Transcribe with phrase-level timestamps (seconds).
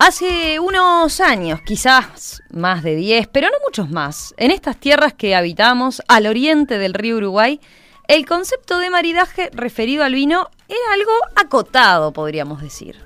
[0.00, 5.34] Hace unos años, quizás más de 10, pero no muchos más, en estas tierras que
[5.34, 7.60] habitamos al oriente del río Uruguay,
[8.06, 12.96] el concepto de maridaje referido al vino era algo acotado, podríamos decir.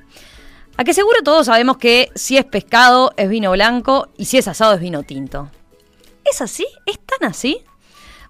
[0.76, 4.46] A que seguro todos sabemos que si es pescado es vino blanco y si es
[4.46, 5.50] asado es vino tinto.
[6.30, 6.66] ¿Es así?
[6.84, 7.64] ¿Es tan así?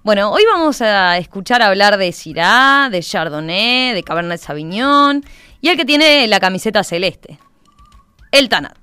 [0.04, 5.24] Bueno, hoy vamos a escuchar hablar de Syrah, de Chardonnay, de Cabernet Sauvignon
[5.60, 7.38] y el que tiene la camiseta celeste,
[8.32, 8.76] el Tanat.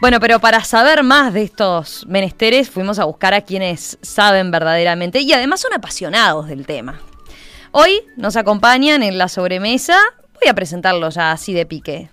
[0.00, 5.20] Bueno, pero para saber más de estos menesteres fuimos a buscar a quienes saben verdaderamente
[5.20, 7.00] y además son apasionados del tema.
[7.72, 9.98] Hoy nos acompañan en la sobremesa,
[10.34, 12.08] voy a presentarlos ya así de pique.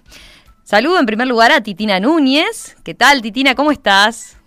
[0.64, 2.78] Saludo en primer lugar a Titina Núñez.
[2.84, 3.54] ¿Qué tal, Titina?
[3.54, 4.38] ¿Cómo estás?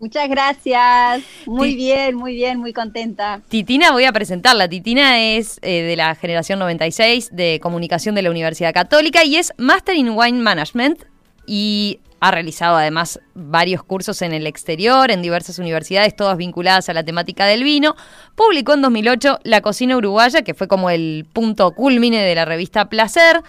[0.00, 1.22] Muchas gracias.
[1.44, 3.42] Muy bien, muy bien, muy contenta.
[3.48, 4.66] Titina, voy a presentarla.
[4.66, 9.52] Titina es eh, de la generación 96 de comunicación de la Universidad Católica y es
[9.58, 11.04] Master in Wine Management
[11.46, 16.94] y ha realizado además varios cursos en el exterior, en diversas universidades, todas vinculadas a
[16.94, 17.94] la temática del vino.
[18.36, 22.88] Publicó en 2008 La cocina uruguaya, que fue como el punto culmine de la revista
[22.88, 23.42] Placer.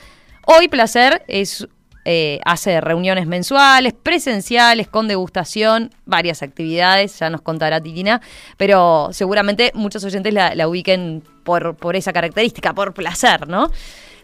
[0.45, 1.65] Hoy Placer es
[2.03, 8.21] eh, hace reuniones mensuales, presenciales, con degustación, varias actividades, ya nos contará Titina,
[8.57, 13.69] pero seguramente muchos oyentes la, ubiquen por, por esa característica, por placer, ¿no?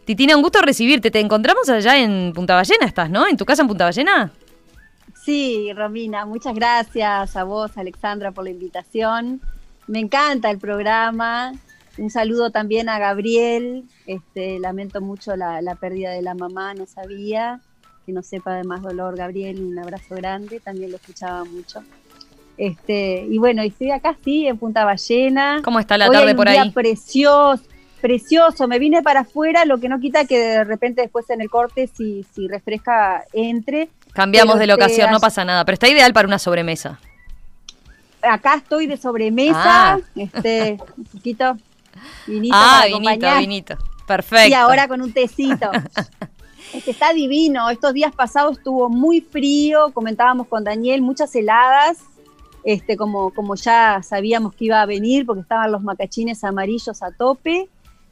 [0.05, 1.11] Titina, un gusto recibirte.
[1.11, 3.28] Te encontramos allá en Punta Ballena, ¿estás, no?
[3.28, 4.31] ¿En tu casa en Punta Ballena?
[5.23, 9.42] Sí, Romina, muchas gracias a vos, Alexandra, por la invitación.
[9.86, 11.52] Me encanta el programa.
[11.98, 13.83] Un saludo también a Gabriel.
[14.05, 17.61] Este, lamento mucho la, la pérdida de la mamá, no sabía
[18.08, 21.83] que no sepa de más dolor, Gabriel, un abrazo grande, también lo escuchaba mucho.
[22.58, 25.59] Este, y bueno, estoy acá sí, en Punta Ballena.
[25.61, 26.72] ¿Cómo está la tarde por ahí?
[26.72, 27.61] Precioso,
[27.99, 28.66] precioso.
[28.69, 31.89] Me vine para afuera, lo que no quita que de repente después en el corte,
[31.94, 33.89] si, si refresca, entre.
[34.14, 37.02] Cambiamos de locación, no pasa nada, pero está ideal para una sobremesa.
[38.21, 39.99] Acá estoy de sobremesa, ah.
[40.15, 41.58] este, un poquito
[42.26, 42.55] vinito.
[42.58, 43.77] Ah, vinito, vinito.
[44.08, 44.49] Perfecto.
[44.49, 45.70] Y ahora con un tecito.
[46.72, 47.70] que está divino.
[47.70, 52.00] Estos días pasados estuvo muy frío, comentábamos con Daniel, muchas heladas,
[52.64, 57.11] este, como, como ya sabíamos que iba a venir porque estaban los macachines amarillos a
[57.11, 57.70] tope.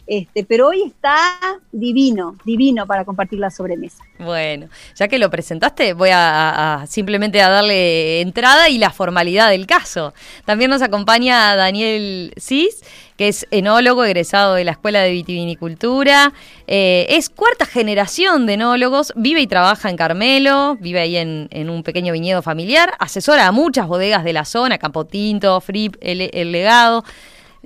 [0.07, 1.39] Este, pero hoy está
[1.71, 4.03] divino, divino para compartir la sobremesa.
[4.19, 9.65] Bueno, ya que lo presentaste, voy a, simplemente a darle entrada y la formalidad del
[9.65, 10.13] caso.
[10.45, 12.83] También nos acompaña Daniel Cis,
[13.17, 16.33] que es enólogo egresado de la Escuela de Vitivinicultura.
[16.67, 21.83] Eh, es cuarta generación de enólogos, vive y trabaja en Carmelo, vive ahí en, un
[21.83, 27.03] pequeño viñedo familiar, asesora a muchas bodegas de la zona, Campotinto, Frip, el Legado.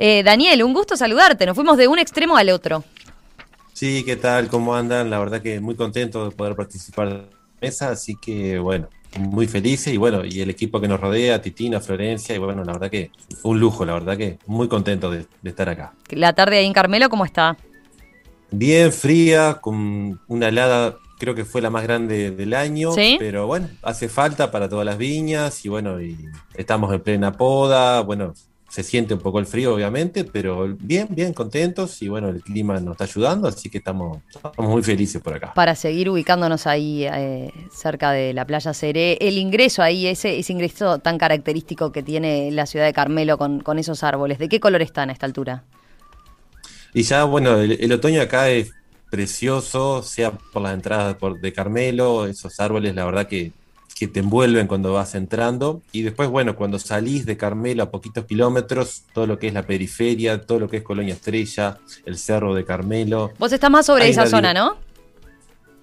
[0.01, 1.45] Eh, Daniel, un gusto saludarte.
[1.45, 2.85] Nos fuimos de un extremo al otro.
[3.73, 4.47] Sí, ¿qué tal?
[4.47, 5.09] ¿Cómo andan?
[5.09, 7.25] La verdad que muy contento de poder participar de la
[7.61, 8.87] mesa, así que bueno,
[9.17, 12.73] muy felices y bueno, y el equipo que nos rodea, Titina, Florencia, y bueno, la
[12.73, 13.11] verdad que
[13.43, 15.93] un lujo, la verdad que muy contento de, estar acá.
[16.09, 17.57] La tarde ahí en Carmelo, ¿cómo está?
[18.51, 23.67] Bien fría, con una helada creo que fue la más grande del año, pero bueno,
[23.83, 26.17] hace falta para todas las viñas y bueno, y
[26.55, 28.33] estamos en plena poda, bueno,
[28.69, 32.79] se siente un poco el frío, obviamente, pero bien, bien contentos y bueno, el clima
[32.79, 35.53] nos está ayudando, así que estamos, estamos muy felices por acá.
[35.55, 40.53] Para seguir ubicándonos ahí eh, cerca de la playa Seré, el ingreso ahí, ese, ese
[40.53, 44.59] ingreso tan característico que tiene la ciudad de Carmelo con, con esos árboles, ¿de qué
[44.59, 45.63] color están a esta altura?
[46.93, 48.71] Y ya, bueno, el, otoño acá es
[49.09, 53.51] precioso, sea por las entradas de Carmelo, esos árboles, la verdad que
[53.99, 55.81] que te envuelven cuando vas entrando.
[55.91, 59.63] Y después, bueno, cuando salís de Carmelo a poquitos kilómetros, todo lo que es la
[59.63, 63.33] periferia, todo lo que es Colonia Estrella, el Cerro de Carmelo.
[63.37, 64.77] Vos estás más sobre esa zona, ¿no?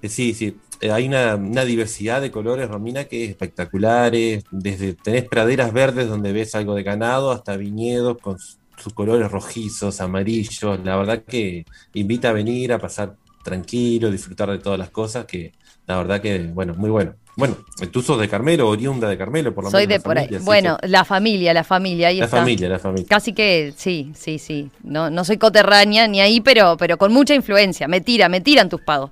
[0.01, 0.57] Eh, sí, sí.
[0.81, 4.45] Eh, hay una, diversidad de colores, Romina, que es espectaculares.
[4.51, 10.01] Desde tenés praderas verdes donde ves algo de ganado hasta viñedos con sus colores rojizos,
[10.01, 10.81] amarillos.
[10.83, 15.53] La verdad que invita a venir a pasar tranquilo, disfrutar de todas las cosas, que
[15.87, 17.15] la verdad que, bueno, muy bueno.
[17.37, 17.55] Bueno,
[17.93, 19.79] tú sos de Carmelo, oriunda de Carmelo, por lo menos.
[19.79, 20.29] Soy de por ahí.
[20.41, 23.07] Bueno, la familia, la familia, ahí la familia, la familia.
[23.07, 24.71] Casi que, sí, sí, sí.
[24.83, 27.89] No, no soy coterránea ni ahí, pero, pero con mucha influencia.
[27.89, 29.11] Me tira, me tiran tus pagos.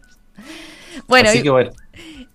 [1.06, 1.71] Bueno, Así que bueno.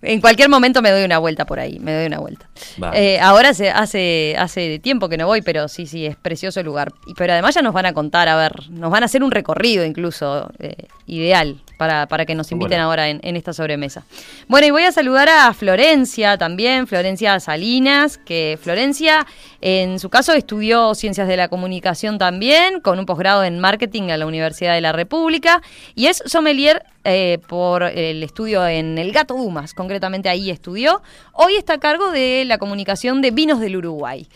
[0.02, 2.48] En cualquier momento me doy una vuelta por ahí, me doy una vuelta.
[2.94, 6.66] Eh, ahora hace, hace, hace tiempo que no voy, pero sí, sí, es precioso el
[6.66, 6.92] lugar.
[7.18, 9.84] Pero además ya nos van a contar, a ver, nos van a hacer un recorrido
[9.84, 14.04] incluso, eh, ideal para, para que nos inviten ahora en, en, esta sobremesa.
[14.48, 19.26] Bueno, y voy a saludar a Florencia también, Florencia Salinas, que Florencia
[19.62, 24.20] en su caso estudió Ciencias de la Comunicación también, con un posgrado en Marketing en
[24.20, 25.62] la Universidad de la República,
[25.94, 31.00] y es sommelier eh, por el estudio en El Gato Dumas, concretamente ahí estudió.
[31.32, 34.28] Hoy está a cargo de la comunicación de vinos del Uruguay.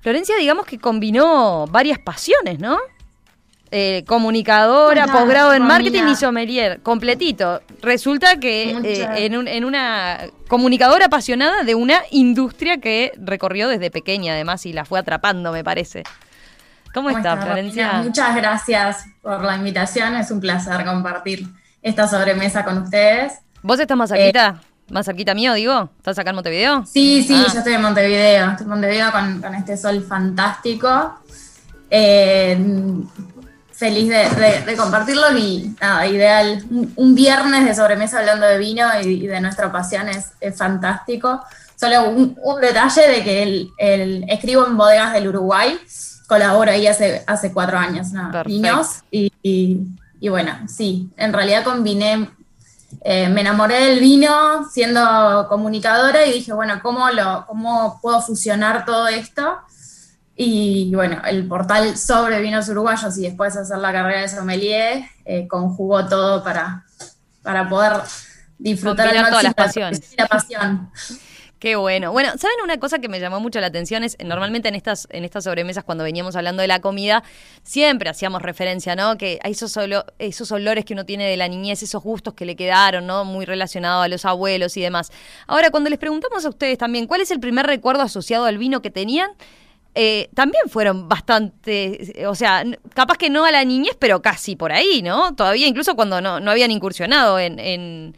[0.00, 2.78] Florencia, digamos que combinó varias pasiones, ¿no?
[3.78, 7.60] Eh, comunicadora, posgrado en marketing y sommelier, completito.
[7.82, 10.16] Resulta que eh, en, en, una
[10.48, 15.62] comunicadora apasionada de una industria que recorrió desde pequeña, además, y la fue atrapando, me
[15.62, 16.04] parece.
[16.94, 18.00] ¿Cómo, está, Florencia?
[18.02, 21.46] Muchas gracias por la invitación, es un placer compartir
[21.82, 23.34] esta sobremesa con ustedes.
[23.60, 24.58] ¿Vos estás más cerquita?
[24.58, 25.90] Eh, ¿Más cerquita mío, digo?
[25.98, 26.86] ¿Estás acá en Montevideo?
[26.86, 27.52] Sí, sí, ah.
[27.52, 28.52] yo estoy en Montevideo.
[28.52, 31.20] Estoy en Montevideo con, con este sol fantástico.
[31.90, 32.58] Eh,
[33.76, 36.64] feliz de, compartirlo y nada, ideal.
[36.70, 41.42] Un, viernes de sobremesa hablando de vino y, de nuestra pasión es, fantástico.
[41.78, 43.42] Solo un, detalle de que
[43.78, 45.78] el, escribo en bodegas del Uruguay,
[46.26, 48.30] colaboro ahí hace, hace cuatro años, ¿no?
[48.44, 52.30] Vinos y, y, bueno, sí, en realidad combiné,
[53.02, 58.86] eh, me enamoré del vino siendo comunicadora y dije, bueno, ¿cómo, lo, cómo puedo fusionar
[58.86, 59.58] todo esto?
[60.36, 65.48] Y bueno, el portal sobre vinos uruguayos y después hacer la carrera de sommelier eh,
[65.48, 66.84] conjugó todo para,
[67.42, 68.02] para poder
[68.58, 70.14] disfrutar todas las pasiones.
[70.18, 70.90] La pasión.
[71.58, 72.12] Qué bueno.
[72.12, 74.04] Bueno, ¿saben una cosa que me llamó mucho la atención?
[74.04, 77.24] Es normalmente en estas, en estas sobremesas, cuando veníamos hablando de la comida,
[77.62, 79.16] siempre hacíamos referencia, ¿no?
[79.16, 79.74] Que a esos,
[80.18, 83.24] esos olores que uno tiene de la niñez, esos gustos que le quedaron, ¿no?
[83.24, 85.10] Muy relacionados a los abuelos y demás.
[85.46, 88.82] Ahora, cuando les preguntamos a ustedes también, ¿cuál es el primer recuerdo asociado al vino
[88.82, 89.30] que tenían?
[89.98, 92.62] Eh, también fueron bastante, o sea,
[92.92, 95.34] capaz que no a la niñez, pero casi por ahí, ¿no?
[95.34, 98.14] Todavía incluso cuando no, no habían incursionado en, en,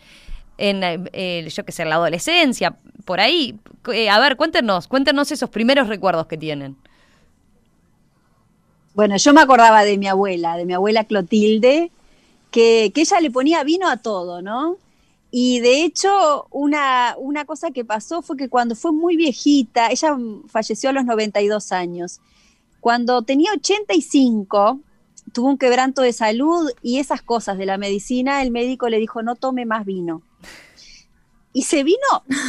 [0.59, 3.61] eh, yo qué sé, la adolescencia, por ahí.
[3.93, 6.77] Eh, a ver, cuéntenos, cuéntenos esos primeros recuerdos que tienen.
[8.95, 11.93] Bueno, yo me acordaba de mi abuela, de mi abuela Clotilde,
[12.51, 14.79] que, que ella le ponía vino a todo, ¿no?
[15.31, 20.17] Y de hecho, una, una, cosa que pasó fue que cuando fue muy viejita, ella
[20.49, 22.21] falleció a los 92 años,
[22.81, 24.81] cuando tenía 85,
[25.33, 29.23] tuvo un quebranto de salud y esas cosas de la medicina, el médico le dijo,
[29.23, 30.23] no tome más vino.
[31.53, 31.99] Y se vino,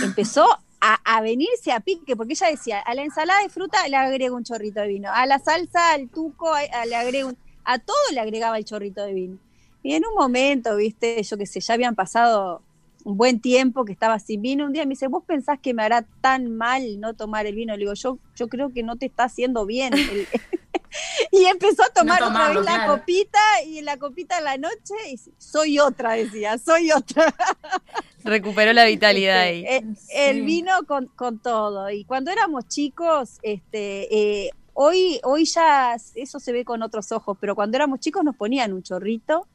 [0.03, 0.45] empezó
[0.79, 4.43] a, venirse a pique, porque ella decía, a la ensalada de fruta le agrego un
[4.43, 6.53] chorrito de vino, a la salsa, al tuco,
[6.87, 7.33] le agrego
[7.65, 9.37] a todo le agregaba el chorrito de vino.
[9.83, 12.61] Y en un momento, viste, yo qué sé, ya habían pasado
[13.09, 15.83] un buen tiempo que estaba sin vino, un día me dice, ¿vos pensás que me
[15.83, 17.73] hará tan mal no tomar el vino?
[17.73, 19.93] Le digo, yo, yo creo que no te está haciendo bien.
[21.31, 25.19] y empezó a tomar otra vez la copita y la copita en la noche, y
[25.37, 27.33] soy otra, decía, soy otra.
[28.23, 29.65] Recuperó la vitalidad ahí.
[29.65, 29.83] Eh,
[30.13, 31.89] el, vino con, con, todo.
[31.89, 34.13] Y cuando éramos chicos, este,
[34.45, 38.35] eh, hoy, hoy ya eso se ve con otros ojos, pero cuando éramos chicos nos
[38.35, 39.47] ponían un chorrito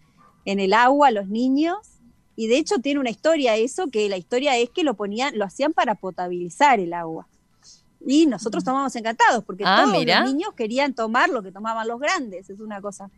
[0.44, 1.93] en el agua los niños
[2.36, 5.44] y de hecho tiene una historia eso, que la historia es que lo ponían, lo
[5.44, 7.26] hacían para potabilizar el agua.
[8.06, 8.66] Y nosotros mm.
[8.66, 12.60] tomamos encantados, porque ah, todos los niños querían tomar lo que tomaban los grandes, es
[12.60, 13.10] una cosa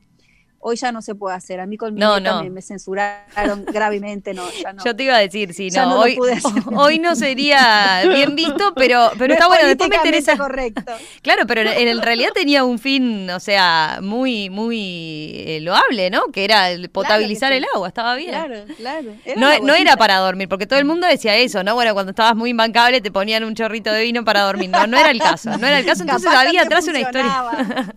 [0.60, 1.60] hoy ya no se puede hacer.
[1.60, 2.20] A mí con mi no,
[2.50, 4.44] Me, censuraron gravemente, no,
[4.84, 6.18] Yo te iba a decir, sí, no, hoy,
[6.76, 10.36] hoy no sería bien visto, pero, pero está bueno, después me interesa.
[10.36, 10.92] correcto.
[11.22, 16.26] Claro, pero en, realidad tenía un fin, o sea, muy, muy eh, loable, ¿no?
[16.30, 18.30] Que era potabilizar el agua, estaba bien.
[18.30, 19.12] Claro, claro.
[19.36, 21.74] no, no era para dormir, porque todo el mundo decía eso, ¿no?
[21.74, 24.70] Bueno, cuando estabas muy imbancable te ponían un chorrito de vino para dormir.
[24.70, 27.94] No, no era el caso, no era el caso, entonces había atrás una historia.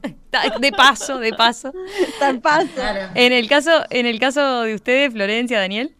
[0.59, 1.73] de paso, de paso.
[2.19, 2.41] Tan
[3.15, 5.95] En el caso, en el caso de ustedes, Florencia, Daniel.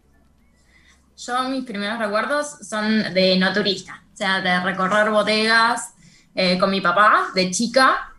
[1.16, 5.92] Yo mis primeros recuerdos son de no turista, o sea, de recorrer bodegas
[6.34, 8.12] eh, con mi papá de chica.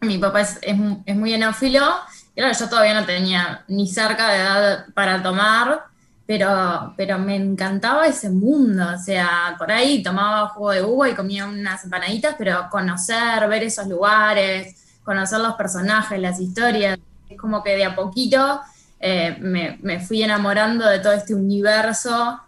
[0.00, 1.94] Mi papá es, es, muy enófilo,
[2.34, 5.84] y claro, yo todavía no tenía ni cerca de edad para tomar,
[6.26, 11.14] pero, pero me encantaba ese mundo, o sea, por ahí tomaba jugo de uva y
[11.14, 16.98] comía unas empanaditas, pero conocer, ver esos lugares, conocer los personajes, las historias,
[17.34, 18.60] es como que de a poquito
[19.00, 22.40] eh, me, fui enamorando de todo este universo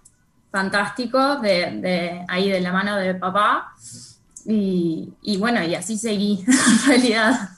[0.51, 3.75] fantástico de, ahí de la mano de papá.
[4.47, 7.51] Y, y, bueno, y así seguí en realidad.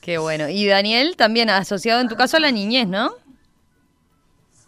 [0.00, 0.48] Qué bueno.
[0.48, 3.12] Y Daniel, también asociado en tu caso a la niñez, ¿no?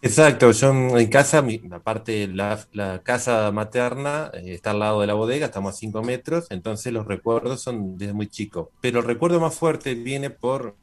[0.00, 5.14] Exacto, yo en casa, aparte la, la casa materna eh, está al lado de la
[5.14, 8.70] bodega, estamos a 5 metros, entonces los recuerdos son desde muy chico.
[8.80, 10.76] Pero el recuerdo más fuerte viene por,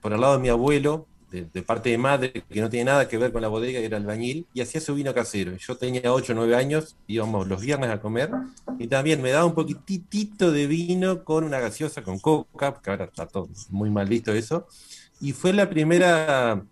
[0.00, 3.16] por el lado de mi abuelo, de, parte de madre, que no tiene nada que
[3.16, 5.56] ver con la bodega, era albañil, y hacía su vino casero.
[5.56, 8.30] Yo tenía 8 o 9 años, íbamos los viernes a comer,
[8.78, 13.04] y también me daba un poquitito de vino con una gaseosa, con coca, que ahora
[13.04, 14.66] está todo muy mal visto eso,
[15.20, 16.64] y fue la primera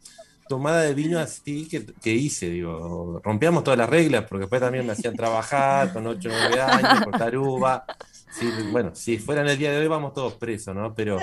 [0.48, 4.92] tomada de vino así que, hice, digo, rompíamos todas las reglas, porque después también me
[4.92, 7.84] hacían trabajar con 8 o 9 años, cortar uva,
[8.70, 10.94] bueno, si fuera en el día de hoy vamos todos presos, ¿no?
[10.94, 11.18] Pero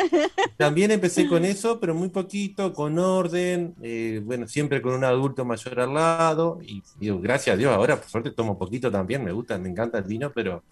[0.58, 5.46] también empecé con eso, pero muy poquito, con orden, eh, bueno, siempre con un adulto
[5.46, 9.32] mayor al lado, y digo, gracias a Dios, ahora por suerte tomo poquito también, me
[9.32, 10.64] gusta, me encanta el vino, pero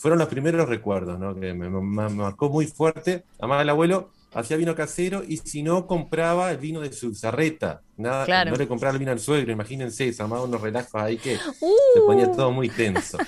[0.00, 1.34] fueron los primeros recuerdos, ¿no?
[1.34, 3.24] Que me, marcó muy fuerte.
[3.38, 7.82] Además, el abuelo hacía vino casero y si no compraba el vino de su zarreta,
[7.96, 11.36] nada, no le compraba el vino al suegro, imagínense, se armaba unos relajos ahí que
[11.36, 12.36] se ponía uh.
[12.36, 13.18] todo muy tenso.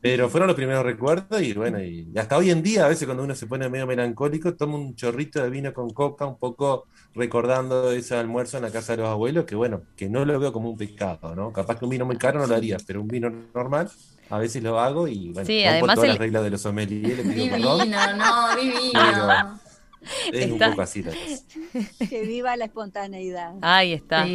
[0.00, 3.22] Pero fueron los primeros recuerdos y bueno, y hasta hoy en día, a veces cuando
[3.22, 7.92] uno se pone medio melancólico, toma un chorrito de vino con coca, un poco recordando
[7.92, 10.70] ese almuerzo en la casa de los abuelos, que bueno, que no lo veo como
[10.70, 11.52] un pecado, ¿no?
[11.52, 13.92] Capaz que un vino muy caro no lo haría, pero un vino normal,
[14.28, 17.28] a veces lo hago y bueno, sí, además todas las reglas de los sommeliers.
[17.28, 19.60] Divino, no, divino.
[20.32, 21.04] Es un poco así
[22.10, 23.54] Que viva la espontaneidad.
[23.62, 24.26] Ahí está.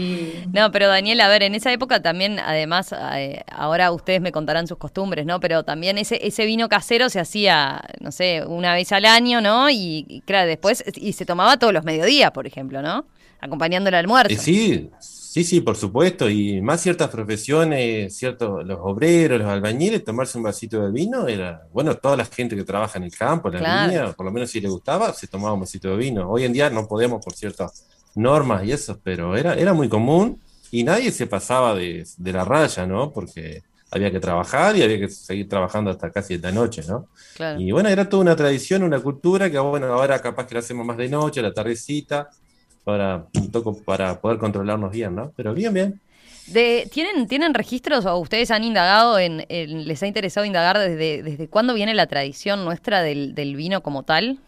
[0.54, 4.68] No, pero Daniel, a ver, en esa época también, además, eh, ahora ustedes me contarán
[4.68, 5.40] sus costumbres, ¿no?
[5.40, 9.70] Pero también ese, ese vino casero se hacía, no sé, una vez al año, ¿no?
[9.70, 13.06] Y, claro, después, y se tomaba todos los mediodías, por ejemplo, ¿no?
[13.40, 14.34] Acompañando el almuerzo.
[14.34, 14.90] Eh, sí,
[15.38, 20.46] Sí, sí, por supuesto, y más ciertas profesiones, ciertos, los obreros, los albañiles, tomarse un
[20.46, 23.86] vasito de vino era, bueno, toda la gente que trabaja en el campo, en la
[23.86, 26.28] línea, por lo menos si le gustaba, se tomaba un vasito de vino.
[26.28, 30.42] Hoy en día no podemos por ciertas normas y eso, pero era, era muy común
[30.72, 33.14] y nadie se pasaba de, la raya, ¿no?
[33.14, 37.10] Porque había que trabajar y había que seguir trabajando hasta casi esta noche, ¿no?
[37.60, 40.84] Y bueno, era toda una tradición, una cultura que, bueno, ahora capaz que la hacemos
[40.84, 42.28] más de noche, la tardecita,
[42.88, 45.34] para, un poco para poder controlarnos bien, ¿no?
[45.36, 46.00] Pero bien, bien.
[46.48, 51.50] De, ¿tienen, ¿Tienen registros o ustedes han indagado, en, les ha interesado indagar desde, desde
[51.50, 54.40] cuándo viene la tradición nuestra del, vino como tal?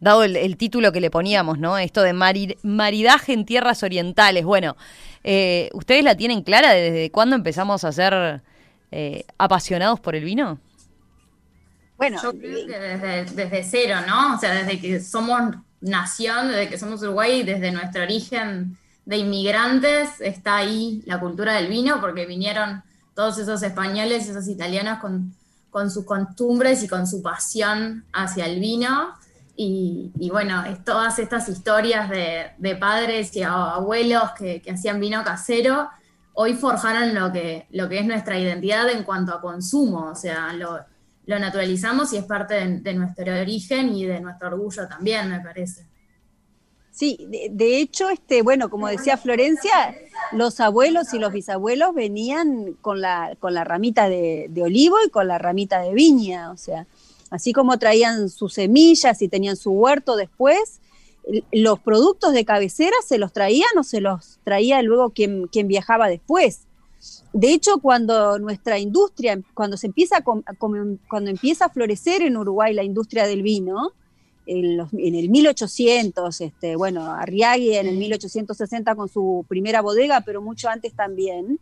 [0.00, 1.78] Dado el, título que le poníamos, ¿no?
[1.78, 4.44] Esto de maridaje en tierras orientales.
[4.44, 4.76] Bueno,
[5.22, 8.42] eh, ¿ustedes la tienen clara desde cuándo empezamos a ser
[8.90, 10.58] eh, apasionados por el vino?
[11.96, 14.34] Bueno, yo creo que desde, desde cero, ¿no?
[14.34, 20.20] O sea, desde que somos nación, desde que somos Uruguay, desde nuestro origen de inmigrantes,
[20.20, 22.82] está ahí la cultura del vino, porque vinieron
[23.14, 25.34] todos esos españoles, esos italianos con,
[25.90, 29.14] sus costumbres y con su pasión hacia el vino.
[29.56, 35.90] Y, bueno, todas estas historias de, padres y abuelos que, hacían vino casero,
[36.32, 40.06] hoy forjaron lo que, lo que es nuestra identidad en cuanto a consumo.
[40.10, 40.78] O sea, lo,
[41.30, 45.86] lo naturalizamos y es parte de, nuestro origen y de nuestro orgullo también, me parece.
[46.90, 49.94] Sí, de, hecho, este, bueno, como decía Florencia,
[50.32, 55.28] los abuelos y los bisabuelos venían con la, con la ramita de, olivo y con
[55.28, 56.88] la ramita de viña, o sea,
[57.30, 60.80] así como traían sus semillas y tenían su huerto después,
[61.52, 66.08] los productos de cabecera se los traían o se los traía luego quien, quien viajaba
[66.08, 66.66] después.
[67.32, 72.82] De hecho, cuando nuestra industria, cuando se empieza cuando empieza a florecer en Uruguay la
[72.82, 73.92] industria del vino,
[74.46, 80.68] en, el 1800, este, bueno, Arriagui en el 1860 con su primera bodega, pero mucho
[80.68, 81.60] antes también,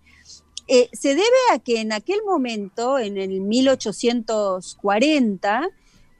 [0.68, 5.68] eh, se debe a que en aquel momento, en el 1840,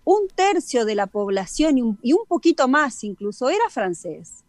[0.05, 4.45] un tercio de la población y un poquito más incluso era francés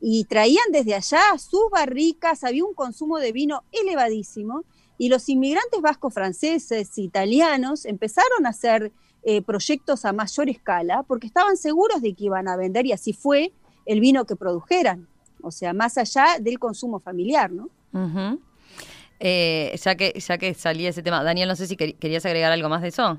[0.00, 4.64] y traían desde allá sus barricas, había un consumo de vino elevadísimo
[4.98, 11.26] y los inmigrantes vascos franceses, italianos, empezaron a hacer eh, proyectos a mayor escala porque
[11.26, 13.52] estaban seguros de que iban a vender y así fue
[13.84, 15.08] el vino que produjeran,
[15.42, 17.70] o sea, más allá del consumo familiar, ¿no?
[19.18, 22.68] Eh, ya, que, ya que salía ese tema, Daniel, no sé si querías agregar algo
[22.68, 23.18] más de eso.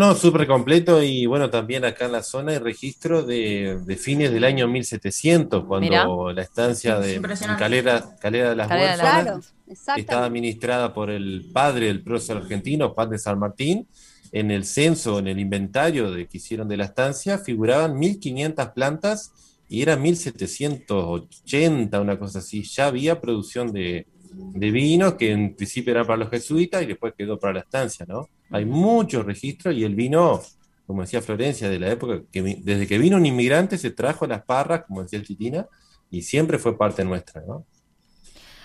[0.00, 4.44] No, súper completo y bueno, también acá en la zona hay registro de, fines del
[4.44, 7.20] año 1700, cuando la estancia de
[7.58, 13.18] Calera, Calera de las Huérfanas estaba administrada por el padre del prócer argentino, Juan de
[13.18, 13.86] San Martín.
[14.32, 19.32] En el censo, en el inventario de, que hicieron de la estancia, figuraban 1500 plantas
[19.68, 22.62] y eran 1780, una cosa así.
[22.62, 27.14] Ya había producción de, de vinos que en principio era para los jesuitas y después
[27.16, 28.28] quedó para la estancia, ¿no?
[28.50, 30.40] Hay muchos registros y el vino,
[30.86, 34.28] como decía Florencia, de la época, que desde que vino un inmigrante se trajo a
[34.28, 35.66] las parras, como decía el Chitina,
[36.10, 37.64] y siempre fue parte nuestra, ¿no?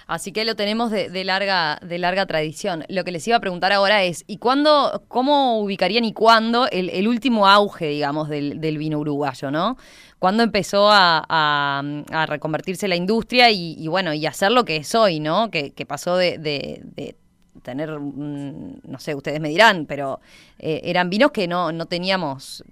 [0.08, 2.86] Así que lo tenemos de, larga, de larga tradición.
[2.90, 7.08] Lo que les iba a preguntar ahora es, ¿y cuándo, cómo ubicarían y cuándo el,
[7.08, 9.78] último auge, digamos, del, vino uruguayo, ¿no?
[10.20, 11.82] ¿Cuándo empezó a,
[12.28, 15.50] reconvertirse la industria y, bueno, y hacer lo que es hoy, ¿no?
[15.50, 17.16] Que, pasó de,
[17.64, 20.20] tener, no sé, ustedes me dirán, pero
[20.60, 22.64] eh, eran vinos que no, no teníamos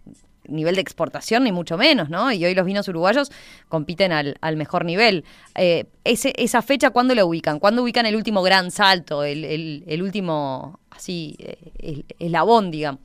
[0.47, 2.31] nivel de exportación, ni mucho menos, ¿no?
[2.31, 3.31] Y hoy los vinos uruguayos
[3.69, 5.23] compiten al, mejor nivel.
[5.55, 7.59] Eh, ese, ¿Esa fecha cuándo la ubican?
[7.59, 13.01] ¿Cuándo ubican el último gran salto, el, último, así, eh, el, eslabón, digamos?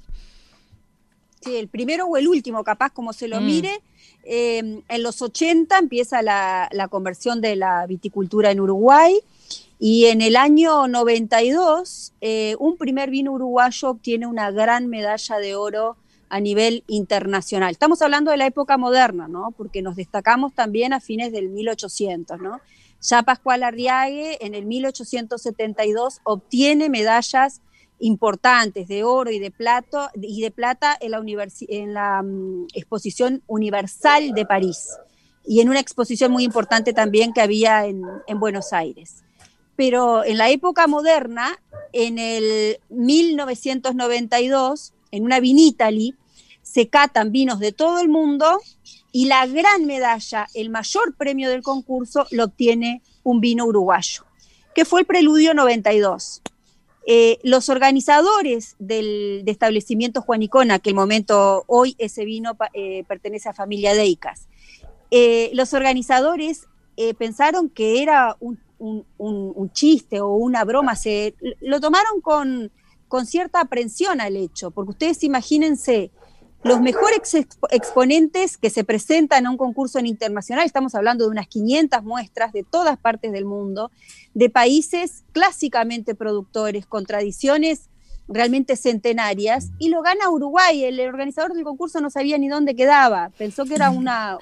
[1.40, 3.46] Sí, el primero o el último, capaz como se lo mm.
[3.46, 3.80] mire.
[4.24, 9.16] Eh, en los 80 empieza la, la, conversión de la viticultura en Uruguay
[9.78, 12.12] y en el año 92
[12.58, 15.96] un primer vino uruguayo obtiene una gran medalla de oro
[16.30, 17.70] a nivel internacional.
[17.70, 19.52] Estamos hablando de la época moderna, ¿no?
[19.56, 22.60] Porque nos destacamos también a fines del 1800, ¿no?
[23.00, 27.62] Ya Pascual Arriague en el 1872 obtiene medallas
[28.00, 31.22] importantes de oro y de, plata, y de plata en la,
[31.68, 34.96] en la mm, Exposición Universal de París
[35.44, 39.24] y en una exposición muy importante también que había en, en Buenos Aires.
[39.76, 41.58] Pero en la época moderna,
[41.92, 46.14] en el 1992, en una Vinitali,
[46.62, 48.60] se catan vinos de todo el mundo
[49.10, 54.24] y la gran medalla, el mayor premio del concurso, lo obtiene un vino uruguayo,
[54.74, 56.42] que fue el Preludio 92.
[57.10, 63.48] Eh, los organizadores del de establecimiento Juanicona, que el momento hoy ese vino eh, pertenece
[63.48, 64.46] a familia Deicas,
[65.10, 66.66] eh, los organizadores
[67.16, 72.72] pensaron que era un, un, chiste o una broma, se, lo tomaron con,
[73.08, 76.10] con cierta aprensión al hecho, porque ustedes imagínense,
[76.64, 77.34] los mejores
[77.70, 82.64] exponentes que se presentan a un concurso internacional, estamos hablando de unas 500 muestras de
[82.64, 83.90] todas partes del mundo,
[84.34, 87.88] de países clásicamente productores, con tradiciones
[88.28, 90.84] realmente centenarias, y lo gana Uruguay.
[90.84, 94.36] El organizador del concurso no sabía ni dónde quedaba, pensó que era una,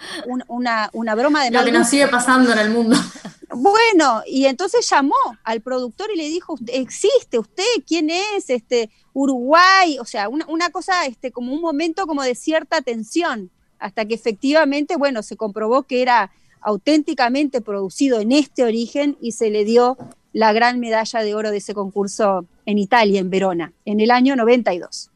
[0.49, 1.53] una, una, broma de...
[1.53, 2.97] Lo que nos sigue pasando en el mundo.
[3.59, 7.65] Bueno, y entonces llamó al productor y le dijo, ¿existe usted?
[7.87, 8.51] ¿Quién es?
[8.51, 14.05] Este, Uruguay, o sea, una, cosa, este, como un momento como de cierta tensión, hasta
[14.05, 19.65] que efectivamente, bueno, se comprobó que era auténticamente producido en este origen y se le
[19.65, 19.97] dio
[20.33, 24.37] la gran medalla de oro de ese concurso en Italia, en Verona, en el año
[24.37, 25.11] 92.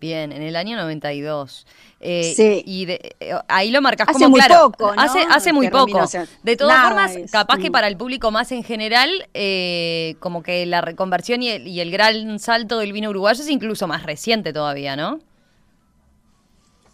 [0.00, 1.66] Bien, en el año 92.
[2.00, 2.62] Eh, sí.
[2.66, 3.16] Y eh,
[3.48, 5.00] ahí lo marcas hace muy poco, ¿no?
[5.00, 6.04] hace, hace muy poco.
[6.42, 10.82] De todas formas, capaz que para el público más en general, eh, como que la
[10.82, 14.96] reconversión y el, y el, gran salto del vino uruguayo es incluso más reciente todavía,
[14.96, 15.20] ¿no?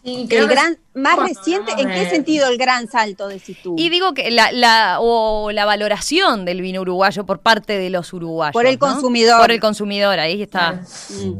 [0.03, 3.75] el gran, más reciente, ¿en qué sentido el gran salto decís tú?
[3.77, 8.11] Y digo que la, la, o la valoración del vino uruguayo por parte de los
[8.11, 8.53] uruguayos.
[8.53, 9.39] Por el consumidor.
[9.39, 10.81] Por el consumidor, ahí está.
[11.09, 11.39] Mm.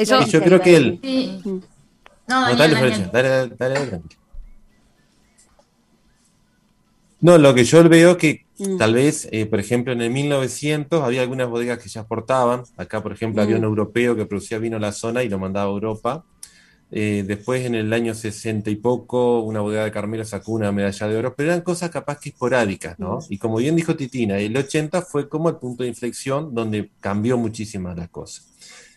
[0.00, 1.00] Eso, yo creo que él.
[2.26, 4.02] No, dale, dale, dale,
[7.20, 8.78] No, lo que yo veo que mm.
[8.78, 12.62] tal vez, eh, por ejemplo, en el 1900 había algunas bodegas que ya exportaban.
[12.78, 13.66] Acá, por ejemplo, había un mm.
[13.66, 16.24] europeo que producía vino en la zona y lo mandaba a Europa.
[16.92, 21.08] Eh, después, en el año 60 y poco, una bodega de Carmelo sacó una medalla
[21.08, 23.18] de oro, pero eran cosas capaz que esporádicas, ¿no?
[23.18, 23.24] Mm.
[23.28, 27.36] Y como bien dijo Titina, el 80 fue como el punto de inflexión donde cambió
[27.36, 28.46] muchísimas las cosas.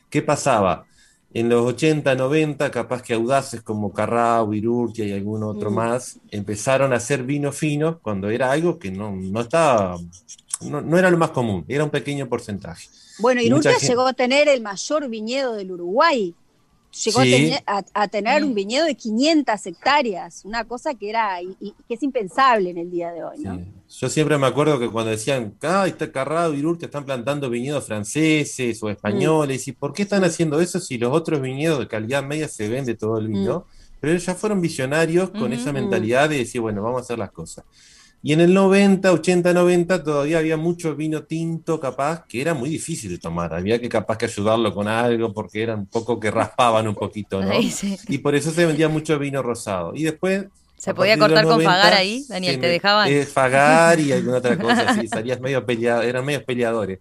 [0.09, 0.85] ¿Qué pasaba?
[1.33, 5.73] En los 80, 90, capaz que audaces como Carrao, Virurtia y algún otro mm.
[5.73, 9.97] más, empezaron a hacer vino fino cuando era algo que no, no estaba,
[10.61, 12.87] no, era lo más común, era un pequeño porcentaje.
[13.19, 16.35] Bueno, Virurtia llegó a tener el mayor viñedo del Uruguay
[16.93, 17.19] llegó
[17.65, 22.69] a, tener, un viñedo de 500 hectáreas, una cosa que era y, que es impensable
[22.69, 23.39] en el día de hoy.
[23.39, 23.59] ¿no?
[23.99, 27.85] Yo siempre me acuerdo que cuando decían, ah, está Carrado y Urte están plantando viñedos
[27.85, 29.69] franceses o españoles, mm.
[29.69, 32.95] ¿y por qué están haciendo eso si los otros viñedos de calidad media se vende
[32.95, 33.59] todo el vino?
[33.59, 33.97] Mm.
[33.99, 37.31] Pero ellos ya fueron visionarios con esa mentalidad de decir, bueno, vamos a hacer las
[37.31, 37.65] cosas.
[38.23, 42.69] Y en el 90, 80, 90 todavía había mucho vino tinto capaz que era muy
[42.69, 43.53] difícil de tomar.
[43.53, 47.41] Había que capaz que ayudarlo con algo porque eran un poco que raspaban un poquito,
[47.41, 47.51] ¿no?
[48.07, 49.93] Y por eso se vendía mucho vino rosado.
[49.93, 50.47] Y después...
[50.83, 52.59] ¿Se podía cortar con Fagar ahí, Daniel?
[52.59, 53.09] ¿Te dejaban?
[53.09, 56.99] Eh, fagar y alguna otra cosa, sí, salías medio peleado, eran medio peleadores.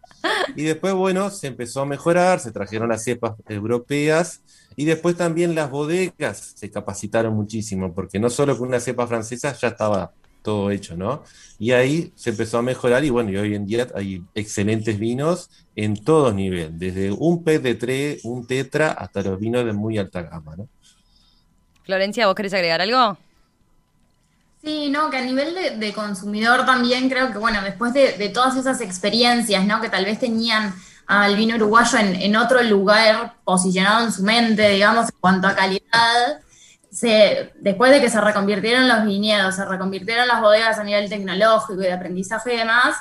[0.55, 4.41] Y después, bueno, se empezó a mejorar, se trajeron las cepas europeas
[4.77, 9.53] y después también las bodegas se capacitaron muchísimo, porque no solo con una cepa francesa
[9.53, 11.25] ya estaba todo hecho, ¿no?
[11.59, 15.51] Y ahí se empezó a mejorar y bueno, y hoy en día hay excelentes vinos
[15.75, 19.99] en todos niveles, desde un pet de tres, un tetra, hasta los vinos de muy
[19.99, 20.69] alta gama, ¿no?
[21.83, 23.19] Florencia, ¿vos querés agregar algo?
[24.63, 28.81] Sí, no, que a nivel de, consumidor también creo que, bueno, después de, todas esas
[28.81, 29.81] experiencias, ¿no?
[29.81, 30.73] Que tal vez tenían
[31.09, 36.41] al vino uruguayo en, otro lugar posicionado en su mente, digamos, en cuanto a calidad,
[37.61, 41.87] después de que se reconvirtieron los viñedos, se reconvirtieron las bodegas a nivel tecnológico y
[41.87, 42.95] de aprendizaje y demás,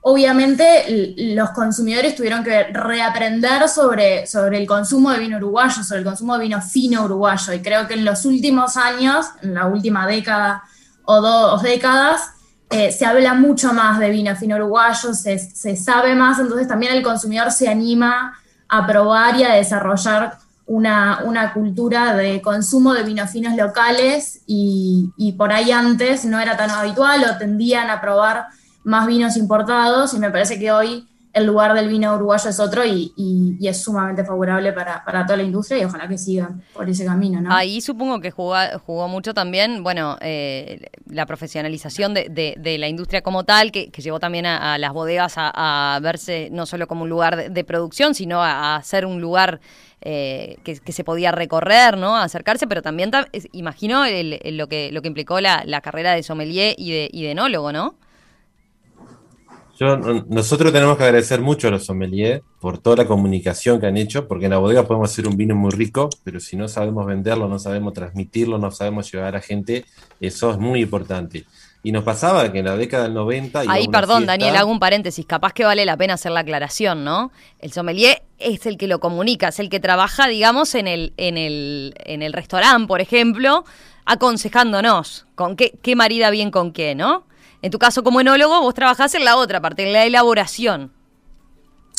[0.00, 6.06] obviamente los consumidores tuvieron que reaprender sobre, sobre el consumo de vino uruguayo, sobre el
[6.06, 7.52] consumo de vino fino uruguayo.
[7.52, 10.64] Y creo que en los últimos años, en la última década
[11.04, 12.30] o dos décadas,
[12.70, 17.02] eh, se habla mucho más de vino fino uruguayo, se, sabe más, entonces también el
[17.02, 18.38] consumidor se anima
[18.68, 25.32] a probar y a desarrollar una, cultura de consumo de vinos finos locales y, y
[25.32, 28.46] por ahí antes no era tan habitual o tendían a probar
[28.84, 32.84] más vinos importados y me parece que hoy el lugar del vino uruguayo es otro
[32.84, 37.40] y, es sumamente favorable para, toda la industria y ojalá que sigan por ese camino.
[37.40, 37.54] ¿no?
[37.54, 43.44] Ahí supongo que jugó, jugó mucho también, bueno, eh, la profesionalización de, la industria como
[43.44, 47.64] tal, que, llevó también a, las bodegas a, verse no solo como un lugar de,
[47.64, 49.60] producción, sino a, ser un lugar
[50.00, 52.16] eh, que, se podía recorrer, ¿no?
[52.16, 53.10] A acercarse, pero también
[53.52, 57.72] imagino lo, que, lo que implicó la, carrera de sommelier y de, y de enólogo,
[57.72, 57.94] ¿no?
[60.28, 64.28] Nosotros tenemos que agradecer mucho a los sommeliers por toda la comunicación que han hecho,
[64.28, 67.48] porque en la bodega podemos hacer un vino muy rico, pero si no sabemos venderlo,
[67.48, 69.84] no sabemos transmitirlo, no sabemos llevar a gente,
[70.20, 71.44] eso es muy importante.
[71.84, 73.64] Y nos pasaba que en la década del 90...
[73.68, 75.26] Ahí, perdón, Daniel, hago un paréntesis.
[75.26, 77.32] Capaz que vale la pena hacer la aclaración, ¿no?
[77.58, 81.36] El sommelier es el que lo comunica, es el que trabaja, digamos, en el, en
[81.36, 83.64] el, en el restaurante, por ejemplo,
[84.04, 87.24] aconsejándonos con qué, qué marida bien con qué, ¿no?
[87.62, 90.92] En tu caso, como enólogo, vos trabajás en la otra parte, en la elaboración.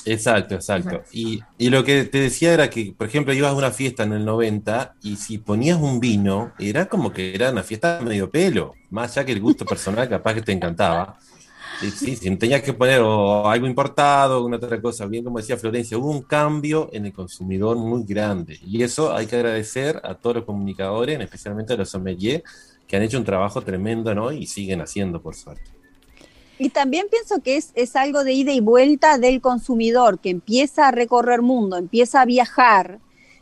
[0.05, 1.03] Exacto, exacto.
[1.11, 4.25] Y, lo que te decía era que, por ejemplo, ibas a una fiesta en el
[4.25, 9.11] 90 y si ponías un vino, era como que era una fiesta medio pelo, más
[9.11, 11.17] allá que el gusto personal capaz que te encantaba.
[11.79, 16.11] Sí, sí, tenías que poner algo importado, alguna otra cosa, bien como decía Florencia, hubo
[16.11, 18.59] un cambio en el consumidor muy grande.
[18.65, 22.43] Y eso hay que agradecer a todos los comunicadores, especialmente a los sommeliers,
[22.93, 24.31] que han hecho un trabajo tremendo, ¿no?
[24.31, 25.63] Y siguen haciendo, por suerte.
[26.59, 30.89] Y también pienso que es, es algo de ida y vuelta del consumidor, que empieza
[30.89, 32.99] a recorrer mundo, empieza a viajar,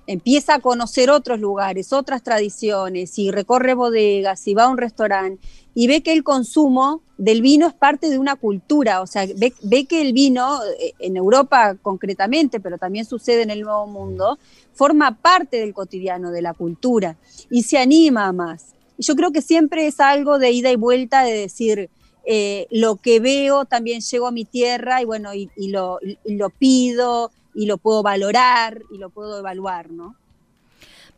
[0.07, 5.45] empieza a conocer otros lugares, otras tradiciones, y recorre bodegas, y va a un restaurante,
[5.75, 9.85] y ve que el consumo del vino es parte de una cultura, o sea, ve,
[9.85, 14.39] que el vino, eh, en Europa concretamente, pero también sucede en el Nuevo Mundo,
[14.71, 17.17] forma parte del cotidiano, de la cultura,
[17.49, 21.33] y se anima más yo creo que siempre es algo de ida y vuelta de
[21.33, 21.89] decir,
[22.23, 27.31] eh, lo que veo también llego a mi tierra y bueno, y, lo, lo, pido
[27.55, 30.15] y lo puedo valorar y lo puedo evaluar, ¿no?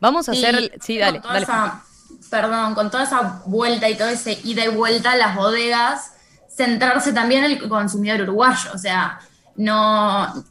[0.00, 1.46] Vamos a hacer, sí, dale, dale.
[2.30, 6.12] perdón, con toda esa vuelta y todo ese ida y vuelta, las bodegas,
[6.48, 9.20] centrarse también en el consumidor uruguayo, o sea,
[9.56, 10.44] no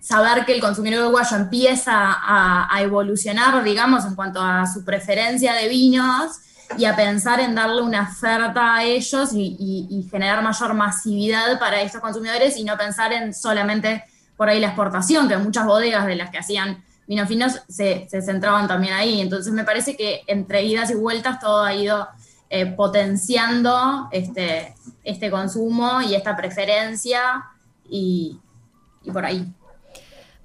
[0.00, 5.52] saber que el consumidor uruguayo empieza a, a evolucionar, digamos, en cuanto a su preferencia
[5.54, 6.38] de vinos,
[6.76, 12.00] y a pensar en darle una oferta a ellos y, generar mayor masividad para estos
[12.00, 14.04] consumidores y no pensar en solamente
[14.36, 18.68] por ahí la exportación, que muchas bodegas de las que hacían vinos finos se, centraban
[18.68, 19.20] también ahí.
[19.20, 22.06] Entonces me parece que entre idas y vueltas todo ha ido
[22.50, 27.44] eh, potenciando este, este consumo y esta preferencia
[27.90, 28.38] y
[29.12, 29.52] por ahí.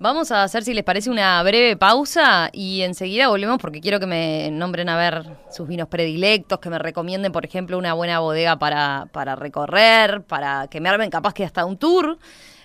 [0.04, 4.06] Vamos a hacer, si les parece, una breve pausa y enseguida volvemos porque quiero que
[4.06, 8.60] me nombren a ver sus vinos predilectos, que me recomienden, por ejemplo, una buena bodega
[8.60, 12.18] para, para recorrer, para que me armen capaz que hasta un tour.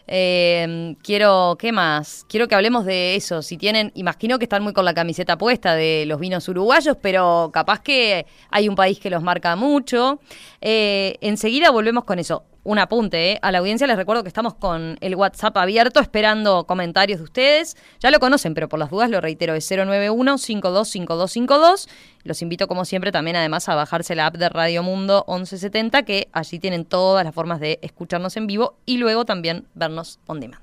[0.09, 2.27] Eh, quiero, ¿qué más?
[2.29, 3.41] Quiero que hablemos de eso.
[3.41, 7.51] Si tienen, imagino que están muy con la camiseta puesta de los vinos uruguayos, pero
[7.53, 10.19] capaz que hay un país que los marca mucho.
[10.61, 13.39] Eh, enseguida volvemos con eso un apunte ¿eh?
[13.41, 13.87] a la audiencia.
[13.87, 17.79] Les recuerdo que estamos con el WhatsApp abierto esperando comentarios de ustedes.
[17.99, 21.89] Ya lo conocen, pero por las dudas lo reitero, es 091-525252.
[22.25, 26.29] Los invito, como siempre, también además a bajarse la app de Radio Mundo 1170, que
[26.33, 30.61] allí tienen todas las formas de escucharnos en vivo y luego también vernos on demand.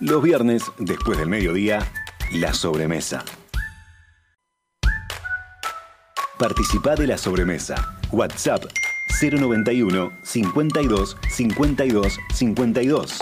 [0.00, 1.86] Los viernes, después del mediodía,
[2.32, 3.24] la sobremesa.
[6.36, 7.96] Participa de la sobremesa.
[8.10, 8.64] WhatsApp
[9.08, 13.18] 091 52 52 52.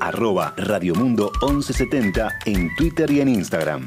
[0.00, 3.86] Arroba Radiomundo 1170 en Twitter y en Instagram.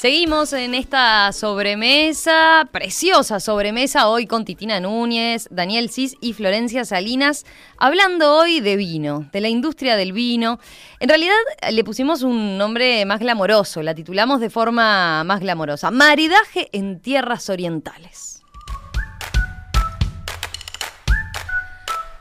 [0.00, 7.44] Seguimos en esta sobremesa, preciosa sobremesa, hoy con Titina Núñez, Daniel Cis y Florencia Salinas,
[7.78, 10.60] hablando hoy de vino, de la industria del vino.
[11.00, 11.34] En realidad
[11.72, 17.50] le pusimos un nombre más glamoroso, la titulamos de forma más glamorosa, Maridaje en Tierras
[17.50, 18.37] Orientales.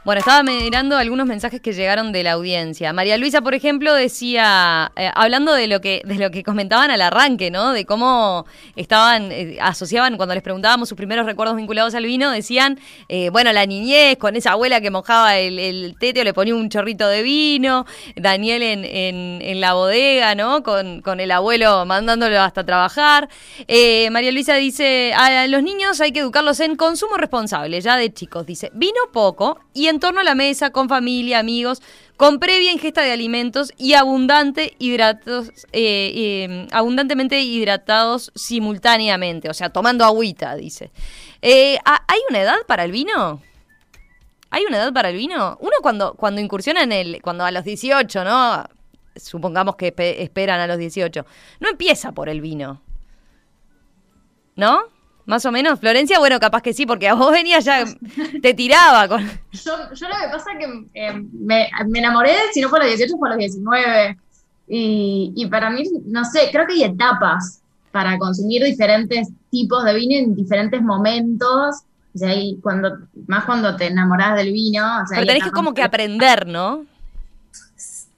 [0.08, 2.94] Bueno, estaba mirando algunos mensajes que llegaron de la audiencia.
[2.94, 7.02] María Luisa, por ejemplo, decía, eh, hablando de lo que de lo que comentaban al
[7.02, 7.74] arranque, ¿no?
[7.74, 8.46] De cómo
[8.78, 13.52] estaban eh, asociaban cuando les preguntábamos sus primeros recuerdos vinculados al vino, decían, eh, bueno,
[13.52, 17.10] la niñez con esa abuela que mojaba el, el tete o le ponía un chorrito
[17.10, 20.64] de vino, Daniel en, en, la bodega, ¿no?
[20.64, 23.28] Con, con, el abuelo mandándolo hasta trabajar.
[23.68, 28.46] María Luisa dice, a los niños hay que educarlos en consumo responsable, ya de chicos.
[28.46, 31.82] Dice, vino poco y en en torno a la mesa, con familia, amigos,
[32.18, 39.72] con previa ingesta de alimentos y abundante hidratos, eh, em, abundantemente hidratados simultáneamente, o sea,
[39.72, 40.92] tomando agüita, dice.
[41.42, 43.42] Eh, ¿Hay una edad para el vino?
[44.52, 45.58] ¿Hay una edad para el vino?
[45.62, 48.66] Uno cuando, cuando incursiona en el, cuando a los 18, ¿no?
[49.16, 51.26] Supongamos que esperan a los 18,
[51.60, 52.82] no empieza por el vino.
[54.56, 54.97] ¿No?
[55.28, 57.84] Más o menos, Florencia, bueno, capaz que sí, porque a vos venías ya,
[58.42, 59.22] te tiraba con...
[59.52, 62.98] Yo, yo lo que pasa es que eh, me, enamoré, si no fue a los
[62.98, 64.18] 18, fue a los 19.
[64.70, 67.62] Y, y para mí, no sé, creo que hay etapas
[67.92, 71.76] para consumir diferentes tipos de vino en diferentes momentos.
[72.16, 74.82] O sea, cuando, más cuando te enamorás del vino.
[75.10, 76.86] Pero tenés que como que aprender, ¿no?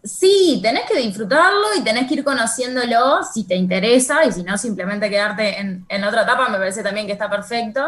[0.01, 4.57] Sí, tenés que disfrutarlo y tenés que ir conociéndolo si te interesa y si no,
[4.57, 7.85] simplemente quedarte en, en otra etapa me parece también que está perfecto.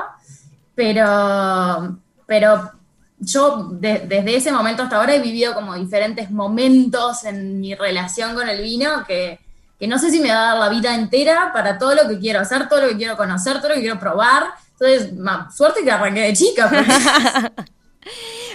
[0.75, 2.71] Pero, pero
[3.19, 8.49] yo desde ese momento hasta ahora he vivido como diferentes momentos en mi relación con
[8.49, 9.39] el vino que,
[9.79, 12.19] que, no sé si me va a dar la vida entera para todo lo que
[12.19, 14.47] quiero hacer, todo lo que quiero conocer, todo lo que quiero probar.
[14.79, 15.13] Entonces,
[15.55, 17.51] suerte que arranqué de chica.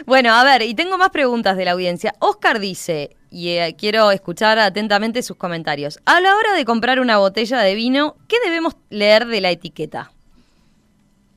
[0.06, 2.14] bueno, a ver, y tengo más preguntas de la audiencia.
[2.18, 6.00] Oscar dice, y eh, quiero escuchar atentamente sus comentarios.
[6.04, 10.10] A la hora de comprar una botella de vino, ¿qué debemos leer de la etiqueta?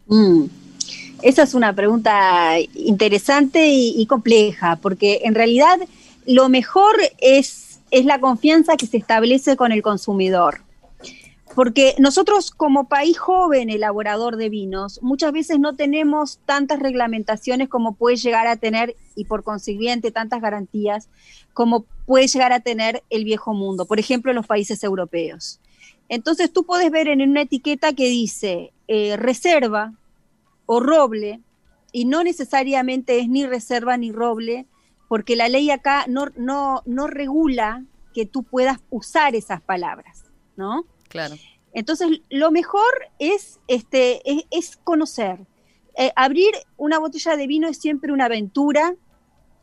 [0.08, 0.46] Mm,
[1.22, 5.78] esa es una pregunta interesante y, compleja, porque en realidad
[6.26, 10.62] lo mejor es, es la confianza que se establece con el consumidor.
[11.60, 17.96] Porque nosotros como país joven elaborador de vinos, muchas veces no tenemos tantas reglamentaciones como
[17.96, 21.10] puede llegar a tener y por consiguiente tantas garantías
[21.52, 25.60] como puede llegar a tener el viejo mundo, por ejemplo, los países europeos.
[26.08, 29.96] Entonces tú puedes ver en una etiqueta que dice eh, reserva
[30.66, 31.42] o roble,
[31.92, 34.66] y no necesariamente es ni reserva ni roble,
[35.10, 40.24] porque la ley acá no, no, no regula que tú puedas usar esas palabras,
[40.56, 40.86] ¿no?
[41.10, 41.36] Claro.
[41.74, 45.40] Entonces, lo mejor es, este, es, conocer.
[45.98, 48.96] Eh, abrir una botella de vino es siempre una aventura,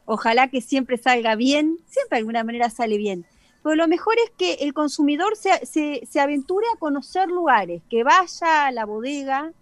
[0.05, 3.27] ojalá que siempre salga bien, siempre de alguna manera sale bien.
[3.63, 8.67] Pero lo mejor es que el consumidor se, se, aventure a conocer lugares, que vaya
[8.67, 9.53] a la bodega,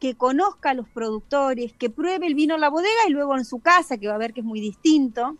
[0.00, 3.44] que conozca a los productores, que pruebe el vino en la bodega y luego en
[3.44, 5.36] su casa, que va a ver que es muy distinto.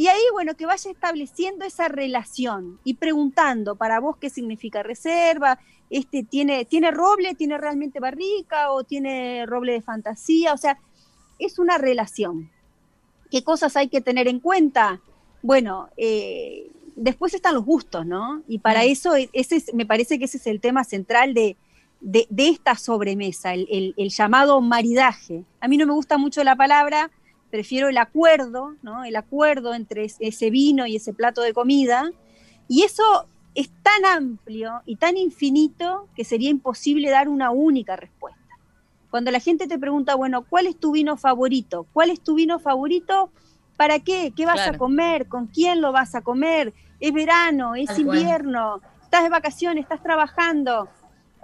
[0.00, 5.58] Y ahí, bueno, que vaya estableciendo esa relación y preguntando para vos qué significa reserva,
[5.90, 10.78] este tiene, tiene roble, tiene realmente barrica o tiene roble de fantasía, o sea,
[11.38, 12.50] es una relación.
[13.30, 15.02] ¿Qué cosas hay que tener en cuenta?
[15.42, 18.42] Bueno, eh, después están los gustos, ¿no?
[18.48, 21.58] Y para eso, ese me parece que ese es el tema central de,
[22.00, 25.44] de, esta sobremesa, el, el, llamado maridaje.
[25.60, 27.10] A mí no me gusta mucho la palabra,
[27.50, 29.04] prefiero el acuerdo, ¿no?
[29.04, 32.10] El acuerdo entre ese vino y ese plato de comida.
[32.68, 38.38] Y eso es tan amplio y tan infinito que sería imposible dar una única respuesta.
[39.10, 41.86] Cuando la gente te pregunta, bueno, ¿cuál es tu vino favorito?
[41.92, 43.30] ¿Cuál es tu vino favorito?
[43.76, 44.32] ¿Para qué?
[44.36, 45.26] ¿Qué vas a comer?
[45.26, 46.72] ¿Con quién lo vas a comer?
[47.00, 47.74] ¿Es verano?
[47.74, 48.80] ¿Es invierno?
[49.02, 49.82] ¿Estás de vacaciones?
[49.82, 50.88] ¿Estás trabajando?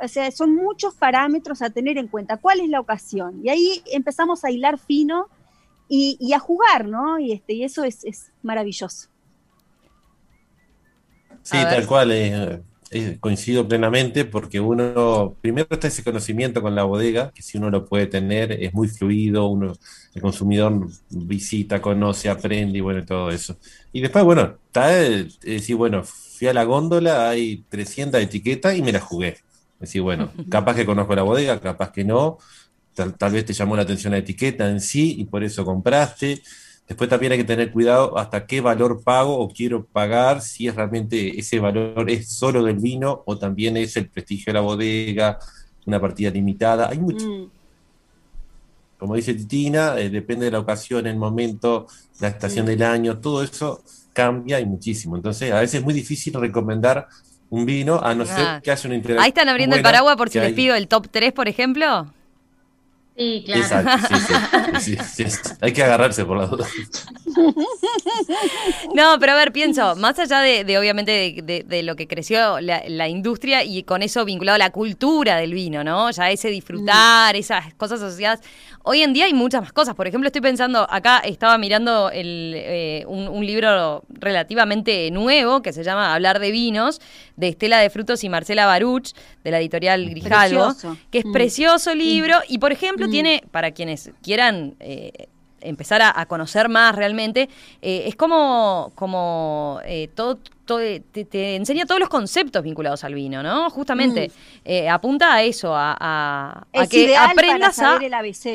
[0.01, 2.37] O sea, son muchos parámetros a tener en cuenta.
[2.37, 3.41] ¿Cuál es la ocasión?
[3.43, 5.29] Y ahí empezamos a hilar fino
[5.89, 7.19] y, a jugar, ¿no?
[7.19, 9.09] Y, este, y eso es, es maravilloso.
[11.43, 12.11] Sí, tal cual.
[12.13, 12.63] Eh,
[13.21, 17.85] coincido plenamente porque uno, primero está ese conocimiento con la bodega, que si uno lo
[17.85, 19.75] puede tener, es muy fluido, uno,
[20.15, 23.59] el consumidor visita, conoce, aprende y bueno, todo eso.
[23.93, 28.93] Y después, bueno, está decir, bueno, fui a la góndola, hay 300 etiquetas y me
[28.93, 29.39] las jugué.
[29.81, 32.39] Decir, bueno, capaz que conozco la bodega, capaz que no,
[32.97, 36.43] tal, vez te llamó la atención la etiqueta en sí y por eso compraste.
[36.89, 40.75] Después también hay que tener cuidado hasta qué valor pago o quiero pagar, si es
[40.75, 45.39] realmente ese valor es solo del vino o también es el prestigio de la bodega,
[45.85, 46.89] una partida limitada.
[46.89, 47.27] Hay mucho.
[47.29, 47.51] Mm.
[48.99, 51.87] Como dice Titina, eh, depende de la ocasión, el momento,
[52.21, 53.83] la estación del año, todo eso
[54.15, 55.17] cambia y muchísimo.
[55.17, 57.07] Entonces, a veces es muy difícil recomendar
[57.51, 58.27] un vino, a no Ah.
[58.27, 59.23] ser que haya una interacción.
[59.23, 62.11] Ahí están abriendo el paraguas por si les hay- pido el top 3, por ejemplo.
[63.17, 63.61] Sí, claro.
[63.63, 64.15] Exacto, sí,
[64.81, 65.55] sí, sí, sí, sí.
[65.61, 66.67] Hay que agarrarse por la duda.
[68.95, 72.07] No, pero a ver, pienso, más allá de, de, obviamente de, de- de lo que
[72.07, 76.11] creció la, la industria y con eso vinculado a la cultura del vino, ¿no?
[76.11, 78.41] Ya ese disfrutar, esas cosas asociadas.
[78.89, 79.97] Hoy en día hay muchas más cosas.
[79.97, 85.73] Por ejemplo, estoy pensando, acá estaba mirando el, eh, un, un libro relativamente nuevo que
[85.73, 87.01] se llama Hablar de vinos,
[87.35, 89.11] de Estela de Frutos y Marcela Baruch,
[89.43, 90.97] de la editorial Grijalvo, Precioso.
[91.11, 91.33] que es Mm.
[91.33, 94.77] precioso libro y, por ejemplo, tiene, para quienes quieran...
[94.79, 95.11] eh,
[95.69, 97.49] empezar a, a conocer más realmente,
[97.83, 100.79] eh, es como, como eh, todo, todo-
[101.13, 103.71] te, te enseña todos los conceptos vinculados al vino, ¿no?
[103.71, 104.31] Justamente
[104.65, 108.07] eh, apunta a eso, a, a- a Es que ideal aprendas para saber a...
[108.07, 108.47] el ABC.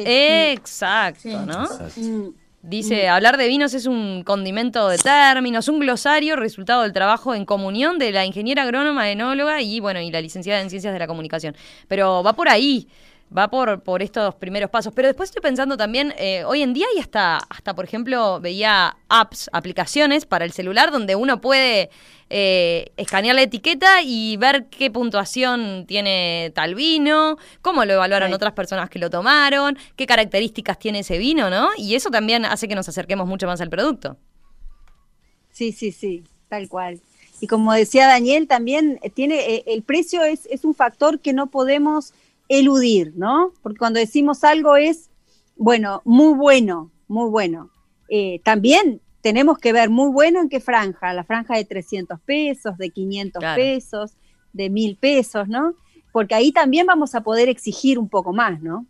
[0.54, 1.30] Exacto, Sí.
[1.30, 1.63] ¿no?
[1.63, 2.02] Exacto.
[2.02, 2.34] Mm.
[2.63, 7.43] Dice, hablar de vinos es un condimento de términos, un glosario, resultado del trabajo en
[7.43, 11.08] comunión de la ingeniera agrónoma, enóloga y, bueno, y la licenciada en Ciencias de la
[11.08, 11.56] Comunicación.
[11.88, 12.88] Pero va por ahí,
[13.36, 14.94] va por, por estos primeros pasos.
[14.94, 18.98] Pero después estoy pensando también, eh, hoy en día hay hasta, hasta, por ejemplo, veía
[19.10, 21.89] apps, aplicaciones para el celular donde uno puede
[22.30, 28.36] eh, escanear la etiqueta y ver qué puntuación tiene tal vino, cómo lo evaluaron Sí.
[28.36, 31.70] otras personas que lo tomaron, qué características tiene ese vino, ¿no?
[31.78, 34.17] Y eso también hace que nos acerquemos mucho más al producto.
[35.52, 37.02] Sí, sí, sí, tal cual.
[37.41, 41.34] Y como decía Daniel, también eh, tiene eh, el precio es, es un factor que
[41.34, 42.13] no podemos
[42.60, 43.54] eludir, ¿no?
[43.64, 45.10] Porque cuando decimos algo es,
[45.56, 47.70] bueno, muy bueno, muy bueno.
[48.10, 52.78] Eh, también tenemos que ver muy bueno en qué franja, la franja de 300 pesos,
[52.78, 53.62] de 500 Claro.
[53.62, 54.12] pesos,
[54.52, 55.76] de 1000 pesos, ¿no?
[56.12, 58.86] Porque ahí también vamos a poder exigir un poco más, ¿no?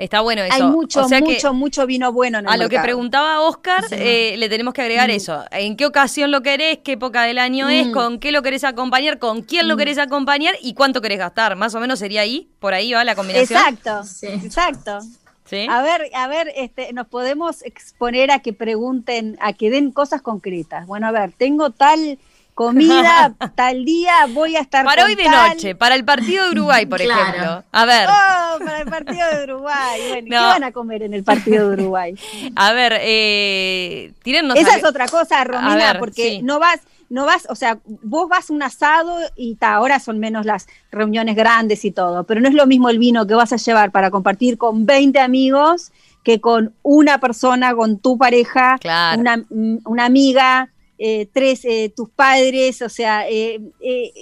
[0.00, 0.54] Está bueno eso.
[0.54, 3.40] Hay mucho, O sea que mucho, mucho vino bueno en el a lo que preguntaba
[3.42, 5.12] Oscar, eh, le tenemos que agregar Mm.
[5.12, 5.44] eso.
[5.50, 6.78] ¿En qué ocasión lo querés?
[6.82, 7.88] ¿Qué época del año es?
[7.88, 7.92] Mm.
[7.92, 9.18] ¿Con qué lo querés acompañar?
[9.18, 10.54] ¿Con quién lo querés acompañar?
[10.62, 11.54] ¿Y cuánto querés gastar?
[11.56, 13.58] Más o menos sería ahí, por ahí va la combinación.
[13.60, 14.26] Exacto, Sí.
[14.26, 15.00] exacto.
[15.44, 15.66] ¿Sí?
[15.68, 20.22] A ver, a ver, este, nos podemos exponer a que pregunten, a que den cosas
[20.22, 20.86] concretas.
[20.86, 22.18] Bueno, a ver, tengo tal
[22.64, 26.44] comida, tal día, voy a estar Para con hoy de tal- noche, para el partido
[26.44, 27.20] de Uruguay, por Claro.
[27.22, 27.64] ejemplo.
[27.72, 30.00] A ver, Oh, para el partido de Uruguay.
[30.08, 30.42] Bueno, ¿qué No.
[30.42, 32.14] van a comer en el partido de Uruguay?
[32.56, 36.42] a ver, eh, tírennos Esa es otra cosa, Romina, ver, porque sí.
[36.42, 40.18] no vas, no vas, o sea, vos vas a un asado y ta, ahora son
[40.18, 43.52] menos las reuniones grandes y todo, pero no es lo mismo el vino que vas
[43.54, 45.92] a llevar para compartir con 20 amigos
[46.22, 49.18] que con una persona, con tu pareja, Claro.
[49.18, 50.68] una, mm, una amiga,
[51.00, 54.12] eh, tres, eh, tus padres, o sea, eh, eh,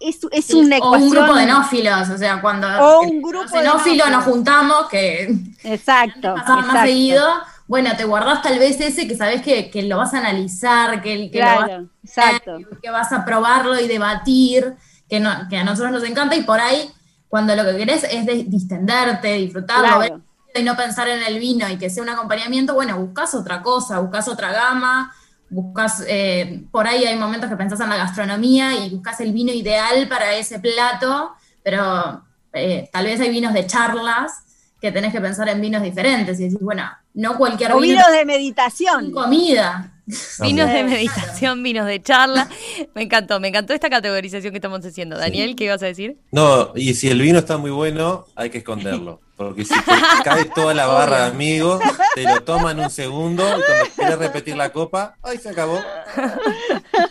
[0.00, 3.42] es, es Sí, una o un grupo de nófilos, o sea, cuando O un grupo
[3.42, 4.10] los de enófilos nófilos.
[4.10, 5.28] nos juntamos, que
[5.62, 7.26] Exacto, pasaba más seguido,
[7.66, 11.30] bueno, te guardás tal vez ese que sabes que, que lo vas a analizar, que,
[11.30, 11.70] que lo vas
[12.02, 12.58] exacto.
[12.82, 14.74] que vas a probarlo y debatir,
[15.08, 16.90] que, no, que a nosotros nos encanta, y por ahí,
[17.28, 20.00] cuando lo que querés es de- distenderte, disfrutarlo, Claro.
[20.00, 20.20] ver
[20.52, 24.00] y no pensar en el vino y que sea un acompañamiento, bueno, buscas otra cosa,
[24.00, 25.14] buscas otra gama,
[25.50, 29.52] buscas, eh, por ahí hay momentos que pensás en la gastronomía y buscas el vino
[29.52, 31.32] ideal para ese plato,
[31.62, 34.44] pero eh, tal vez hay vinos de charlas
[34.80, 38.12] que tenés que pensar en vinos diferentes y decís, bueno, no cualquier O vino vinos
[38.12, 39.10] de meditación.
[39.12, 39.92] comida.
[40.40, 42.48] Vinos de meditación, vinos de charla.
[42.94, 45.16] Me encantó, me encantó esta categorización que estamos haciendo.
[45.16, 46.18] Daniel, ¿qué ibas a decir?
[46.32, 49.20] No, y si el vino está muy bueno, hay que esconderlo.
[49.36, 49.92] Porque si te
[50.24, 51.80] cae toda la barra de amigos,
[52.14, 55.78] te lo toman un segundo y cuando quieres repetir la copa, ¡ay, se acabó!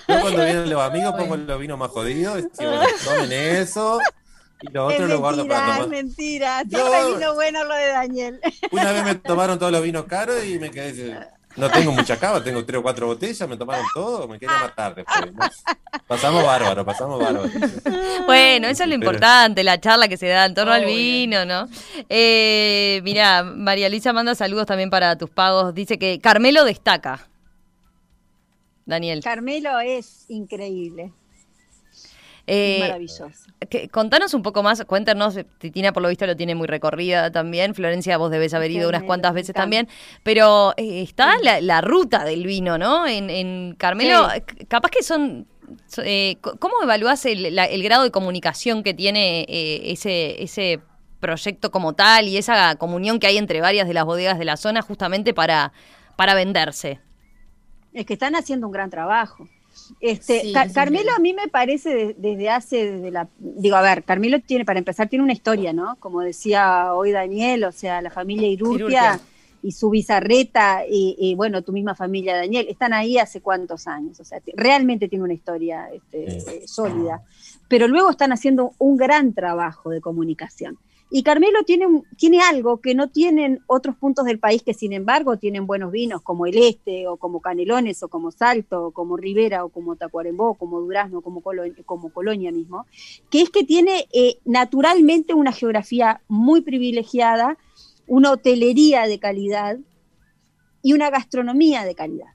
[0.07, 3.99] Yo cuando vienen los amigos pongo los vinos más jodidos, y digo, bueno, tomen eso
[4.61, 5.89] y lo Es otro lo guardo para mentira, es tomar.
[5.89, 6.63] mentira.
[6.63, 6.69] No.
[6.69, 8.39] Siempre vino bueno lo de Daniel.
[8.71, 11.17] Una vez me tomaron todos los vinos caros y me quedé.
[11.55, 14.95] No tengo mucha cava, tengo tres o cuatro botellas, me tomaron todo, me quería matar
[14.95, 15.33] después.
[15.33, 15.39] ¿no?
[16.07, 17.49] Pasamos bárbaro, pasamos bárbaro.
[18.27, 21.67] Bueno, eso es lo importante, la charla que se da en torno al vino, ¿no?
[22.07, 25.73] Eh, mira, María Luisa manda saludos también para tus pagos.
[25.73, 27.27] Dice que Carmelo destaca.
[28.85, 29.21] Daniel.
[29.23, 31.11] Carmelo es increíble,
[32.51, 33.27] Eh, es maravilloso.
[33.69, 37.75] que- contanos un poco más, cuéntanos, Titina por lo visto lo tiene muy recorrida también,
[37.75, 39.87] Florencia vos debes haber ido unas cuantas veces también,
[40.23, 43.05] pero eh, está la, la ruta del vino, ¿no?
[43.05, 44.41] En, en Carmelo, Sí.
[44.57, 45.45] c- capaz que son...
[46.03, 50.79] eh, ¿Cómo evaluás el, la- el grado de comunicación que tiene eh, ese, ese
[51.19, 54.57] proyecto como tal y esa comunión que hay entre varias de las bodegas de la
[54.57, 55.71] zona justamente para,
[56.15, 56.99] para venderse.
[57.93, 59.47] Es que están haciendo un gran trabajo.
[59.99, 64.03] Este, Sí, Carmelo a mí me parece de- desde hace, desde la, digo, a ver,
[64.03, 65.95] Carmelo tiene, para empezar, tiene una historia, ¿no?
[65.99, 69.19] Como decía hoy Daniel, o sea, la familia Irurtia,
[69.61, 74.17] y su bizarreta y, y, bueno, tu misma familia, Daniel, están ahí hace cuántos años,
[74.21, 76.45] o sea, realmente tiene una historia este, Sí.
[76.49, 77.21] eh, sólida,
[77.67, 80.77] pero luego están haciendo un gran trabajo de comunicación.
[81.11, 81.87] Y Carmelo tiene,
[82.17, 86.21] tiene algo que no tienen otros puntos del país que sin embargo tienen buenos vinos,
[86.21, 90.53] como el Este, o como Canelones, o como Salto, o como Rivera, o como Tacuarembó,
[90.53, 91.41] como Durazno, como,
[91.85, 92.85] como Colonia mismo,
[93.31, 97.57] que es que tiene eh, naturalmente una geografía muy privilegiada,
[98.05, 99.79] una hotelería de calidad
[100.83, 102.33] y una gastronomía de calidad.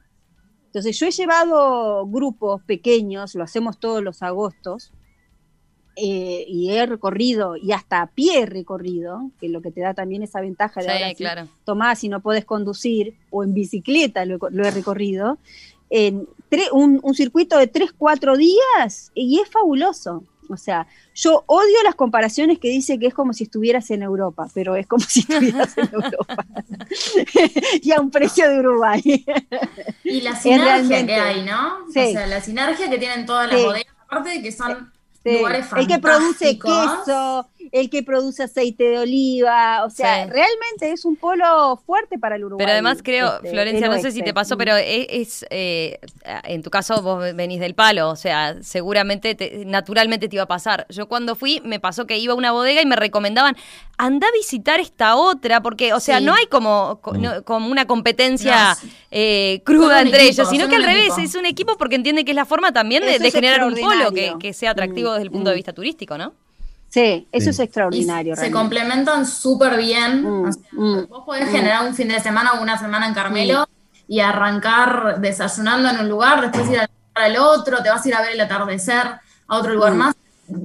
[0.67, 4.93] Entonces yo he llevado grupos pequeños, lo hacemos todos los agostos,
[5.97, 9.81] eh, y he recorrido, y hasta a pie he recorrido, que es lo que te
[9.81, 11.49] da también esa ventaja de ahora Sí, claro.
[11.65, 15.39] tomás si no podés conducir, o en bicicleta lo, he- lo he recorrido,
[15.91, 20.25] en tre- un, un circuito de 3, 4 días, y es fabuloso.
[20.51, 24.47] O sea, yo odio las comparaciones que dice que es como si estuvieras en Europa,
[24.53, 26.37] pero es como si estuvieras en Europa.
[27.83, 29.25] y a un precio de Uruguay.
[30.05, 31.91] Y la sinergia realmente- que hay, ¿no?
[31.93, 32.01] Sí.
[32.01, 33.65] O sea, la sinergia que tienen todas las Sí.
[33.67, 34.93] bodegas, aparte de que son
[35.25, 40.31] Lugares el que produce queso, el que produce aceite de oliva, o sea, Sí.
[40.31, 42.65] realmente es un polo fuerte para el Uruguay.
[42.65, 45.99] Pero además creo, este, Florencia, no sé si te pasó, pero es, es, eh,
[46.45, 50.49] en tu caso vos venís del palo, o sea, seguramente, te- naturalmente te iba a
[50.49, 50.87] pasar.
[50.91, 53.57] Yo cuando fui me pasó que iba a una bodega y me recomendaban,
[53.97, 56.25] anda a visitar esta otra, porque, o sea, Sí.
[56.25, 57.23] no hay como, co- Mm.
[57.23, 61.21] no- como una competencia No, eh, cruda entre equipo, ellos, sino que al revés, equipo.
[61.21, 64.53] es un equipo porque entiende que es la forma también de, generar un polo que,
[64.53, 65.59] sea atractivo Mm, desde el punto de mm.
[65.59, 66.33] vista turístico, ¿no?
[66.95, 67.51] Sí, eso Sí.
[67.51, 68.37] es Y extraordinario.
[68.37, 70.23] se complementan súper bien.
[70.23, 71.53] Mm, o sea, mm, vos podés mm.
[71.53, 73.67] generar un fin de semana o una semana en Carmelo
[74.07, 78.15] y arrancar desayunando en un lugar, después ir al, al otro, te vas a ir
[78.15, 79.07] a ver el atardecer
[79.49, 79.97] a otro lugar Mm.
[79.97, 80.15] más.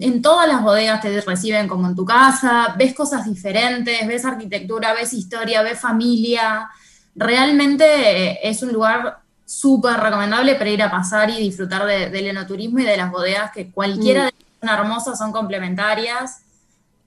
[0.02, 4.94] En todas las bodegas te reciben como en tu casa, ves cosas diferentes, ves arquitectura,
[4.94, 6.70] ves historia, ves familia.
[7.16, 7.86] Realmente
[8.32, 12.80] eh, es un lugar súper recomendable para ir a pasar y disfrutar de- del enoturismo
[12.80, 14.26] y de las bodegas que cualquiera Mm.
[14.26, 16.42] de hermosas, son complementarias.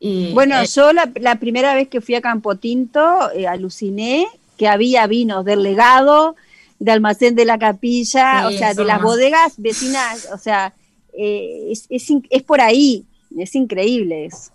[0.00, 4.26] Y, Bueno, eh, yo la, la primera vez que fui a Campo Tinto eh, aluciné
[4.56, 6.34] que había vinos del legado,
[6.78, 10.74] de almacén de la capilla, Sí, o sea, de las más- bodegas vecinas, o sea,
[11.16, 13.04] eh, es, es, es por ahí,
[13.38, 14.50] es increíble eso.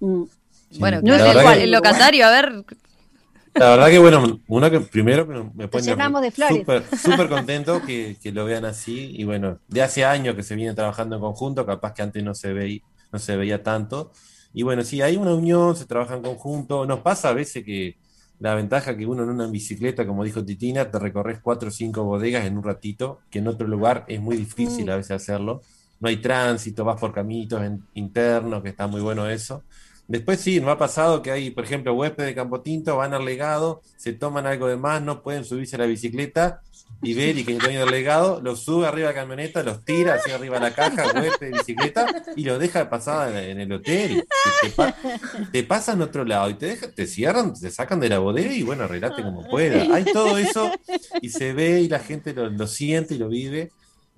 [0.00, 0.24] Mm.
[0.70, 0.78] Sí.
[0.80, 2.64] Bueno, No claro, es el, igual, el locatario, a ver,
[3.58, 5.84] La verdad que bueno, una que primero me pone
[6.96, 10.74] súper contento que, que lo vean así y bueno, de hace años que se viene
[10.74, 12.80] trabajando en conjunto, capaz que antes no se veía,
[13.12, 14.12] no se veía tanto.
[14.52, 16.86] Y bueno, sí, hay una unión, se trabaja en conjunto.
[16.86, 17.96] Nos pasa a veces que
[18.38, 22.04] la ventaja que uno en una bicicleta, como dijo Titina, te recorres cuatro o cinco
[22.04, 24.90] bodegas en un ratito, que en otro lugar es muy difícil Mm.
[24.90, 25.60] a veces hacerlo.
[26.00, 27.60] No hay tránsito, vas por caminos
[27.94, 29.64] internos, que está muy bueno eso.
[30.08, 33.26] Después sí, nos ha pasado que hay, por ejemplo, huéspedes de Campo Tinto, van al
[33.26, 36.62] legado, se toman algo de más, no pueden subirse a la bicicleta
[37.02, 39.84] y ver y que el dueño del legado los sube arriba de la camioneta, los
[39.84, 43.70] tira hacia arriba de la caja, huésped de bicicleta y los deja pasar en, el
[43.70, 44.24] hotel.
[44.62, 44.96] Te, pa-
[45.68, 48.62] pasan a otro lado y te, dejan, te cierran, te sacan de la bodega y
[48.62, 49.94] bueno, arreglate como pueda.
[49.94, 50.72] Hay todo eso
[51.20, 53.70] y se ve y la gente lo, siente y lo vive.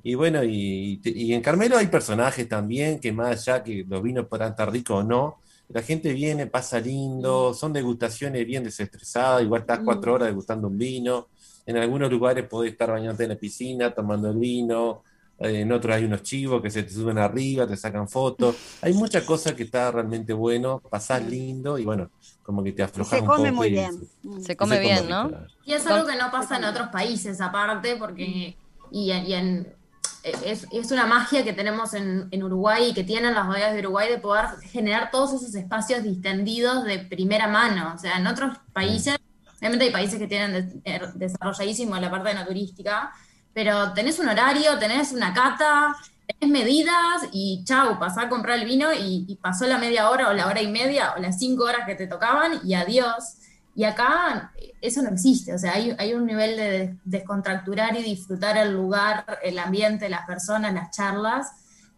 [0.04, 4.26] Y bueno, y, y en Carmelo hay personajes también que más allá que los vinos
[4.28, 5.36] podrán estar ricos o no,
[5.72, 10.76] la gente viene, pasa lindo, son degustaciones bien desestresadas, igual estás cuatro horas degustando un
[10.78, 11.28] vino,
[11.66, 15.02] en algunos lugares podés estar bañándote en la piscina, tomando el vino,
[15.38, 18.92] eh, en otros hay unos chivos que se te suben arriba, te sacan fotos, hay
[18.94, 22.10] muchas cosas que está realmente bueno, pasás lindo y bueno,
[22.42, 24.08] como que te aflojas se un come poco muy bien.
[24.22, 24.40] Mm.
[24.40, 25.28] se come se bien, ¿no?
[25.28, 25.40] rico.
[25.64, 28.56] Y es algo que no pasa en otros países aparte, porque
[28.90, 29.79] y, en- y en-
[30.22, 33.80] es, es una magia que tenemos en, en Uruguay y que tienen las bodegas de
[33.80, 37.92] Uruguay de poder generar todos esos espacios distendidos de primera mano.
[37.94, 39.16] O sea, en otros países,
[39.58, 43.12] obviamente hay países que tienen des- er- desarrolladísimo la parte de no turística,
[43.52, 45.96] pero tenés un horario, tenés una cata,
[46.26, 50.28] tenés medidas y chau, pasá a comprar el vino y, y pasó la media hora
[50.28, 53.36] o la hora y media o las cinco horas que te tocaban y adiós.
[53.74, 58.56] Y acá eso no existe, o sea, hay, hay un nivel de descontracturar y disfrutar
[58.56, 61.52] el lugar, el ambiente, las personas, las charlas,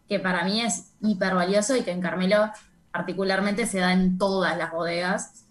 [0.09, 2.51] que para mí es hiper valioso y que en Carmelo
[2.93, 5.45] particularmente se da en todas las bodegas.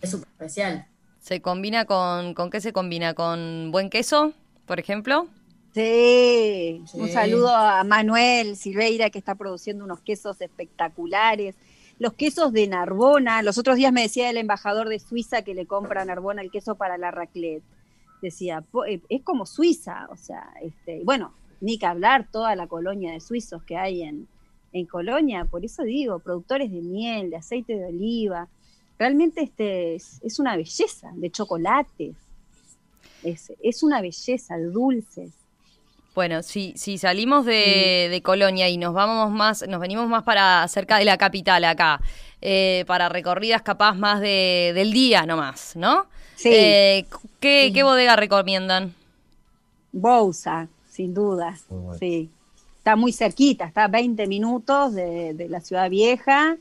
[0.00, 0.86] Es súper especial.
[1.20, 3.14] ¿Se combina con, con qué se combina?
[3.14, 4.32] ¿Con buen queso,
[4.66, 5.28] por ejemplo?
[5.74, 11.54] Sí, un saludo a Manuel Silveira que está produciendo unos quesos espectaculares.
[11.98, 15.66] Los quesos de Narbona, los otros días me decía el embajador de Suiza que le
[15.66, 17.62] compra a Narbona el queso para la raclette.
[18.20, 23.12] decía, eh, es como Suiza, o sea, este, bueno, ni que hablar toda la colonia
[23.12, 24.28] de suizos que hay en,
[24.72, 28.48] en Colonia, por eso digo, productores de miel, de aceite de oliva,
[28.98, 32.16] realmente este es, una belleza, de chocolates,
[33.22, 35.32] es, es, una belleza, de dulces.
[36.16, 40.66] Bueno, si, si salimos de, de, Colonia y nos vamos más, nos venimos más para
[40.66, 42.00] cerca de la capital acá,
[42.40, 46.06] eh, para recorridas capaz más de, del día nomás, ¿no?
[46.34, 46.48] Sí.
[46.50, 47.06] Eh,
[47.38, 48.94] ¿qué, ¿qué, bodega recomiendan?
[49.92, 51.54] Bousa, sin duda,
[52.00, 52.30] sí.
[52.78, 56.56] Está muy cerquita, está a 20 minutos de, de la ciudad vieja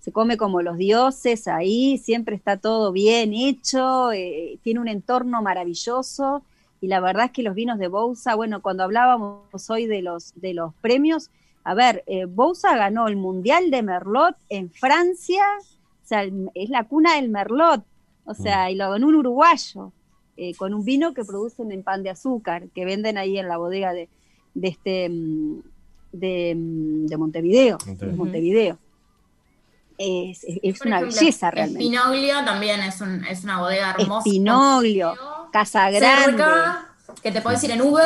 [0.00, 5.42] se come como los dioses ahí, siempre está todo bien hecho, eh, tiene un entorno
[5.42, 6.42] maravilloso
[6.80, 10.32] y la verdad es que los vinos de Bousa, bueno, cuando hablábamos hoy de los,
[10.40, 11.30] de los premios,
[11.64, 16.24] a ver, eh, Bousa ganó el Mundial de Merlot en Francia, o sea,
[16.54, 17.84] es la cuna del Merlot,
[18.24, 18.70] o sea, mm.
[18.70, 19.92] y lo ganó un uruguayo,
[20.36, 23.56] eh, con un vino que producen en pan de azúcar, que venden ahí en la
[23.56, 24.08] bodega de,
[24.54, 25.60] de este mm,
[26.12, 27.78] de, mm, de Montevideo,
[28.14, 28.78] Montevideo
[29.98, 31.84] es, es una belleza realmente.
[31.84, 34.28] Espinoglio también es, un, es una bodega hermosa.
[34.28, 35.14] Espinoglio,
[35.52, 36.44] Casa Grande.
[37.22, 38.04] que te puedes ir en Uber.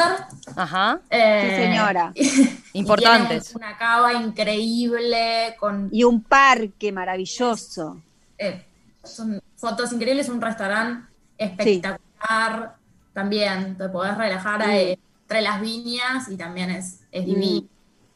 [0.57, 1.01] Ajá.
[1.11, 2.13] Eh, sí, señora.
[2.73, 3.55] Importantes.
[3.55, 5.57] una cava increíble.
[5.59, 8.01] con Y un parque maravilloso.
[8.39, 8.65] Eh,
[9.03, 12.77] son fotos increíbles, un restaurante espectacular.
[13.13, 17.67] También te podés relajar entre las viñas y también es, es divino.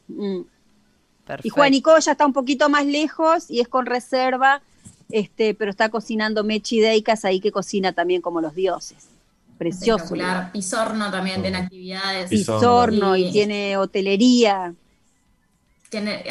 [0.07, 0.41] Mm.
[1.43, 4.61] Y Juanico ya está un poquito más lejos y es con reserva,
[5.09, 9.07] este, pero está cocinando Mechi Deikas ahí que cocina también como los dioses.
[9.57, 10.15] Precioso.
[10.51, 12.29] Pisorno también tiene actividades.
[12.29, 14.73] Pisorno y, tiene hotelería.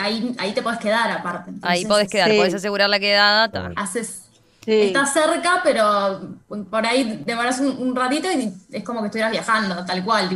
[0.00, 1.52] ahí, ahí te puedes quedar aparte.
[1.62, 3.72] ahí podés quedar, podés asegurar la quedada.
[3.76, 4.24] Haces
[4.66, 6.38] Está cerca, pero
[6.70, 10.30] por ahí demoras un, un, ratito y es como que estuvieras viajando, tal cual.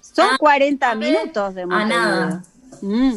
[0.00, 2.42] Son 40 minutos de A nada.
[2.80, 3.14] Mm.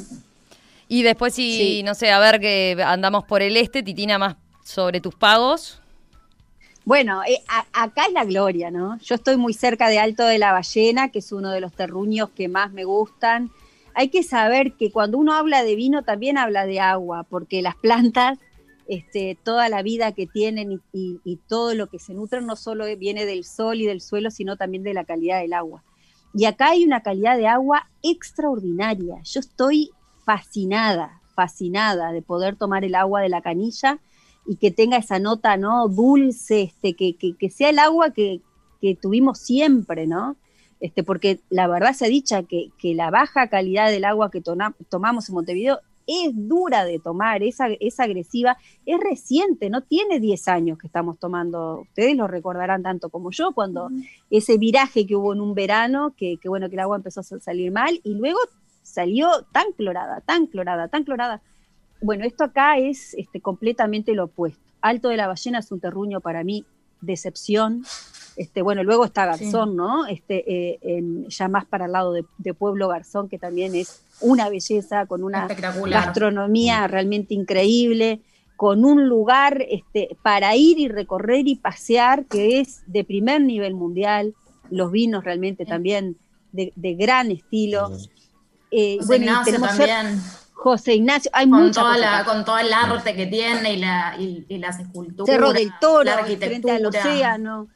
[0.90, 5.00] Y después, si, no sé, a ver que andamos por el este, Titina, más sobre
[5.00, 5.79] tus pagos.
[6.90, 8.98] Bueno, eh, acá es la gloria, ¿no?
[8.98, 12.32] Yo estoy muy cerca de Alto de la Ballena, que es uno de los terruños
[12.32, 13.52] que más me gustan.
[13.94, 17.76] Hay que saber que cuando uno habla de vino también habla de agua, porque las
[17.76, 18.40] plantas,
[18.88, 22.86] este, toda la vida que tienen y, y todo lo que se nutren no solo
[22.98, 25.84] viene del sol y del suelo, sino también de la calidad del agua.
[26.34, 29.22] Y acá hay una calidad de agua extraordinaria.
[29.26, 29.92] Yo estoy
[30.26, 34.00] fascinada, fascinada de poder tomar el agua de la canilla
[34.46, 35.88] y que tenga esa nota, ¿no?
[35.88, 38.42] Dulce, este, que, que, sea el agua que,
[38.82, 40.36] que, tuvimos siempre, ¿no?
[40.80, 44.42] Este, porque la verdad se ha dicha que, que la baja calidad del agua que
[44.42, 45.80] tomamos en Montevideo
[46.10, 51.20] es dura de tomar, es, es, agresiva, es reciente, no tiene 10 años que estamos
[51.20, 53.90] tomando, ustedes lo recordarán tanto como yo, cuando
[54.32, 57.24] ese viraje que hubo en un verano, que, que bueno, que el agua empezó a
[57.24, 58.40] salir mal, y luego
[58.82, 61.44] salió tan clorada, tan clorada, tan clorada.
[62.02, 64.62] Bueno, esto acá es este, completamente lo opuesto.
[64.82, 66.66] Alto de la Ballena es un terruño para mí,
[67.02, 67.84] decepción.
[68.38, 70.08] Este, bueno, luego está Garzón, ¿no?
[70.08, 74.50] Este, eh, en, ya más para el lado de, Pueblo Garzón, que también es una
[74.50, 78.22] belleza, con una gastronomía realmente increíble,
[78.56, 83.74] con un lugar este, para ir y recorrer y pasear que es de primer nivel
[83.74, 84.34] mundial,
[84.70, 86.18] los vinos realmente también
[86.52, 87.92] de, de gran estilo.
[88.72, 90.22] Eh, José Ignacio también.
[90.60, 94.58] José Ignacio, hay con toda la, Con todo el arte que tiene y, la, y,
[94.58, 95.34] las esculturas.
[95.34, 97.68] Cerro del Toro, frente al océano.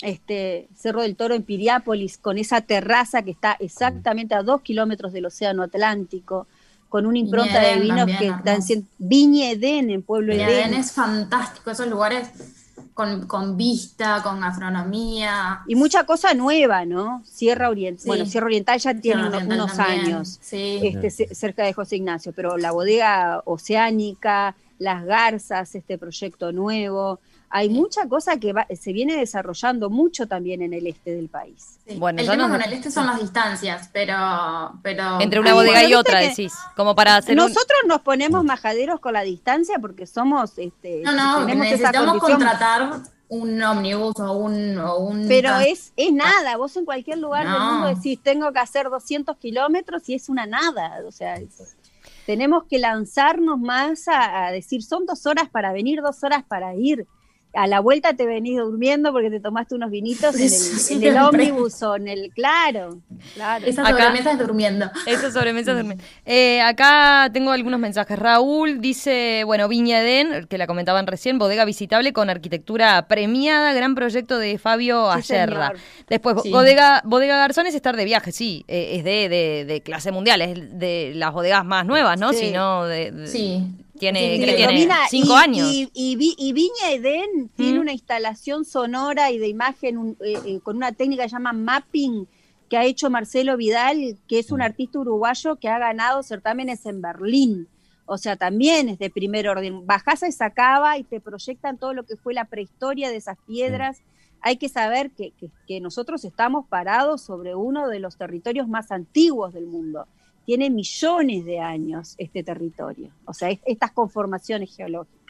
[0.00, 5.12] Este, Cerro del Toro en Piriápolis, con esa terraza que está exactamente a dos kilómetros
[5.12, 6.46] del Océano Atlántico,
[6.88, 8.60] con una impronta de vinos que están
[8.98, 10.74] Viña Edén en Pueblo Viña Edén.
[10.74, 12.30] es fantástico, esos lugares
[12.94, 15.62] con, vista, con gastronomía.
[15.66, 17.22] Y mucha cosa nueva, ¿no?
[17.24, 22.56] Sierra Oriental, bueno, Sierra Oriental ya tiene unos, años, este, cerca de José Ignacio, pero
[22.56, 27.18] la bodega oceánica, las garzas, este proyecto nuevo,
[27.56, 31.78] hay mucha cosa que se viene desarrollando mucho también en el este del país.
[31.98, 34.16] Bueno, el tema con el este son las distancias, pero...
[34.82, 39.12] pero Entre una bodega y otra, decís, como para hacer Nosotros nos ponemos majaderos con
[39.12, 40.58] la distancia porque somos...
[40.58, 46.84] Este, no, no, necesitamos contratar un ómnibus o un, Pero es, es nada, vos en
[46.84, 51.12] cualquier lugar del mundo decís, tengo que hacer 200 kilómetros y es una nada, o
[51.12, 51.38] sea...
[52.26, 57.06] tenemos que lanzarnos más a decir, son dos horas para venir, dos horas para ir
[57.54, 60.34] a la vuelta te venís durmiendo porque te tomaste unos vinitos
[60.90, 62.30] en el, ómnibus o en el.
[62.34, 62.98] Claro,
[63.34, 63.66] claro.
[63.66, 64.90] Esa sobremesa es durmiendo.
[65.06, 66.04] Esa sobremesa es durmiendo.
[66.24, 68.18] Eh, acá tengo algunos mensajes.
[68.18, 73.94] Raúl dice: bueno, Viña Edén, que la comentaban recién, bodega visitable con arquitectura premiada, gran
[73.94, 75.72] proyecto de Fabio Ayerra.
[76.08, 80.42] Después, bodega, bodega Garzón es estar de viaje, sí, eh, es de, de, clase mundial,
[80.42, 82.32] es de las bodegas más nuevas, ¿no?
[82.32, 82.46] Sí.
[82.46, 83.64] Sino de, sí.
[84.12, 85.68] Tiene, tiene cinco años.
[85.72, 91.22] Y, Viña Eden tiene una instalación sonora y de imagen eh, eh, con una técnica
[91.22, 92.26] que se llama mapping
[92.68, 97.02] que ha hecho Marcelo Vidal, que es un artista uruguayo que ha ganado certámenes en
[97.02, 97.68] Berlín.
[98.06, 99.86] O sea, también es de primer orden.
[99.86, 103.38] Bajás a esa cava y te proyectan todo lo que fue la prehistoria de esas
[103.46, 104.02] piedras.
[104.40, 105.32] Hay que saber que,
[105.66, 110.06] que nosotros estamos parados sobre uno de los territorios más antiguos del mundo
[110.44, 115.24] tiene millones de años este territorio, o sea, estas conformaciones geológicas.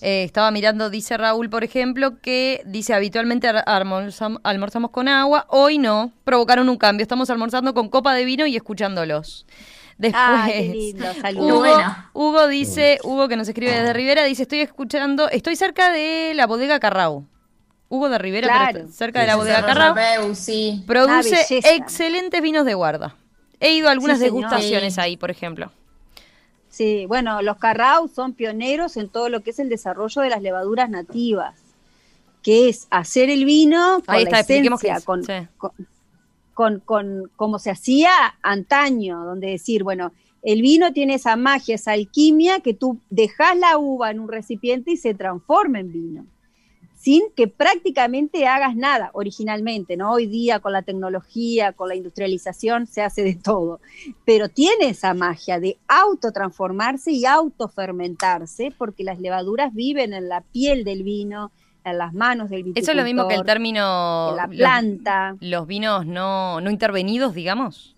[0.00, 6.12] Eh, estaba mirando, dice Raúl, por ejemplo, que dice habitualmente almorzamos, con agua, hoy no,
[6.24, 9.46] provocaron un cambio, estamos almorzando con copa de vino y escuchándolos.
[9.96, 10.94] Después,
[11.36, 11.64] Hugo,
[12.12, 16.46] Hugo, dice, Hugo que nos escribe desde Rivera, dice, estoy escuchando, estoy cerca de la
[16.46, 17.24] bodega Carrao.
[17.88, 19.94] Hugo de Rivera, cerca de la bodega Carrao.
[20.86, 23.16] Produce excelentes vinos de guarda.
[23.64, 25.72] He ido a algunas degustaciones ahí, por ejemplo.
[26.68, 30.42] Sí, bueno, los Carrao son pioneros en todo lo que es el desarrollo de las
[30.42, 31.54] levaduras nativas,
[32.42, 35.00] que es hacer el vino con la esencia,
[36.52, 38.10] con, con, como se hacía
[38.42, 40.12] antaño, donde decir, bueno,
[40.42, 44.90] el vino tiene esa magia, esa alquimia, que tú dejas la uva en un recipiente
[44.90, 46.26] y se transforma en vino
[47.04, 50.12] sin que prácticamente hagas nada originalmente, ¿no?
[50.12, 53.80] Hoy día con la tecnología, con la industrialización se hace de todo,
[54.24, 60.82] pero tiene esa magia de autotransformarse y autofermentarse porque las levaduras viven en la piel
[60.82, 61.52] del vino,
[61.84, 62.74] en las manos del vino.
[62.74, 65.36] Eso es lo mismo que el término la planta.
[65.40, 67.96] Los, vinos no, no intervenidos, digamos.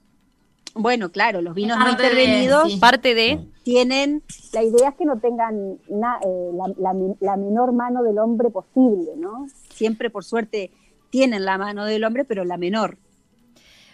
[0.74, 2.74] Bueno, claro, los vinos no intervenidos.
[2.80, 3.38] Parte de.
[3.66, 4.22] Tienen.
[4.52, 5.56] La idea es que no tengan
[5.88, 6.50] eh,
[7.18, 9.48] la, menor mano del hombre posible, ¿no?
[9.74, 10.70] Siempre, por suerte,
[11.10, 12.96] tienen la mano del hombre, pero la menor.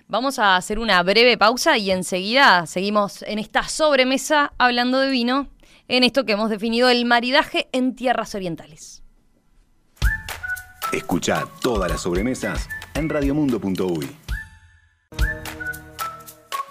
[0.08, 5.48] Vamos a hacer una breve pausa y enseguida seguimos en esta sobremesa hablando de vino,
[5.88, 9.02] en esto que hemos definido el maridaje en tierras orientales.
[10.92, 14.18] Escucha todas las sobremesas en radiomundo.uy.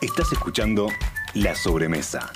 [0.02, 0.88] Estás escuchando
[1.34, 2.32] La Sobremesa.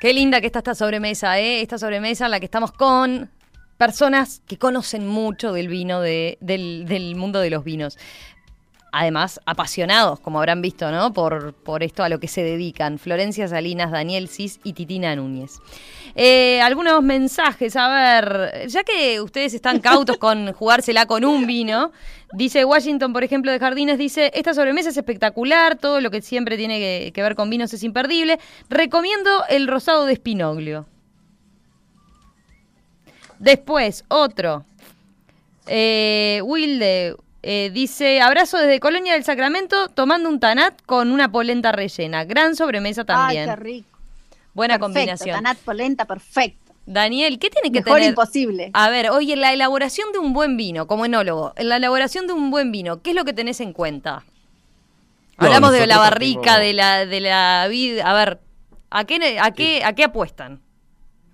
[0.00, 1.60] Qué linda que está esta sobremesa, ¿eh?
[1.60, 3.30] Esta sobremesa en la que estamos con
[3.76, 7.98] personas que conocen mucho del vino, de, del, mundo de los vinos.
[8.92, 11.12] Además, apasionados, como habrán visto, ¿no?
[11.12, 12.98] Por, por esto a lo que se dedican.
[12.98, 15.60] Florencia Salinas, Daniel Cis y Titina Núñez.
[16.16, 21.92] Eh, algunos mensajes, a ver, ya que ustedes están cautos con jugársela con un vino,
[22.32, 26.56] dice Washington, por ejemplo, de Jardines, dice, esta sobremesa es espectacular, todo lo que siempre
[26.56, 28.40] tiene que, que ver con vinos es imperdible.
[28.68, 30.86] Recomiendo el rosado de Spinoglio.
[33.38, 34.64] Después, otro.
[35.66, 41.72] Eh, Wilde eh, dice: Abrazo desde Colonia del Sacramento, tomando un tanat con una polenta
[41.72, 42.24] rellena.
[42.24, 43.48] Gran sobremesa también.
[43.48, 43.98] Ay, qué rico.
[44.54, 45.36] Buena combinación.
[45.36, 46.74] Tanat, polenta, perfecto.
[46.86, 48.10] Daniel, ¿qué tiene que Mejor tener?
[48.10, 48.70] imposible.
[48.72, 52.32] A ver, oye, la elaboración de un buen vino, como enólogo, en la elaboración de
[52.32, 54.24] un buen vino, ¿qué es lo que tenés en cuenta?
[55.36, 58.40] Hablamos de la barrica, de la de la vid, a ver,
[58.90, 60.60] ¿a qué a qué a qué apuestan?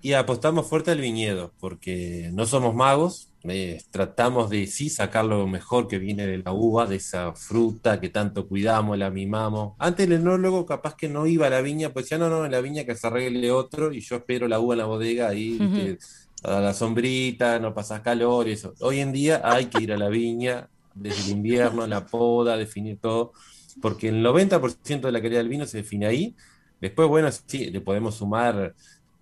[0.01, 5.47] Y apostamos fuerte al viñedo, porque no somos magos, eh, tratamos de sí sacar lo
[5.47, 9.73] mejor que viene de la uva, de esa fruta que tanto cuidamos, la mimamos.
[9.79, 12.51] Antes el enólogo capaz que no iba a la viña, pues ya no, no, en
[12.51, 15.97] la viña que se arregle otro y yo espero la uva en la bodega ahí,
[16.43, 18.73] a la sombrita, no pasas calor y eso.
[18.81, 22.99] Hoy en día hay que ir a la viña desde el invierno, la poda, definir
[22.99, 23.33] todo,
[23.81, 26.35] porque el 90% de la calidad del vino se define ahí.
[26.81, 28.75] Después, bueno, sí, le podemos sumar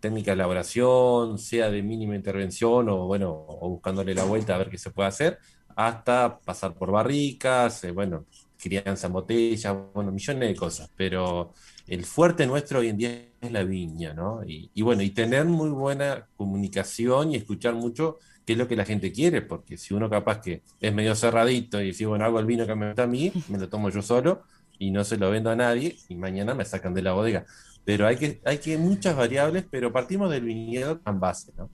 [0.06, 4.78] técnica de elaboración, sea de mínima intervención o bueno, buscándole la vuelta a ver qué
[4.78, 5.40] se puede hacer,
[5.76, 8.26] hasta pasar por barricas, eh, bueno,
[8.56, 11.54] crianza en botella, bueno, millones de cosas, pero
[11.88, 13.10] el fuerte nuestro hoy en día
[13.42, 14.42] es la viña, ¿no?
[14.46, 18.86] Y, bueno, y tener muy buena comunicación y escuchar mucho qué es lo que la
[18.86, 22.46] gente quiere, porque si uno capaz que es medio cerradito y dice, bueno, hago el
[22.46, 24.44] vino que me gusta a mí, me lo tomo yo solo,
[24.78, 27.46] y no se lo vendo a nadie y mañana me sacan de la bodega.
[27.86, 31.70] Pero hay que, hay que muchas variables, pero partimos del viñedo en base, ¿no?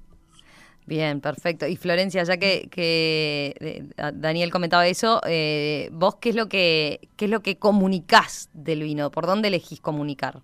[0.85, 1.67] Bien, perfecto.
[1.67, 7.07] Y Florencia, ya que, que eh, Daniel comentaba eso, eh, vos qué es lo que
[7.15, 10.41] qué es lo que comunicás del vino, ¿por dónde elegís comunicar?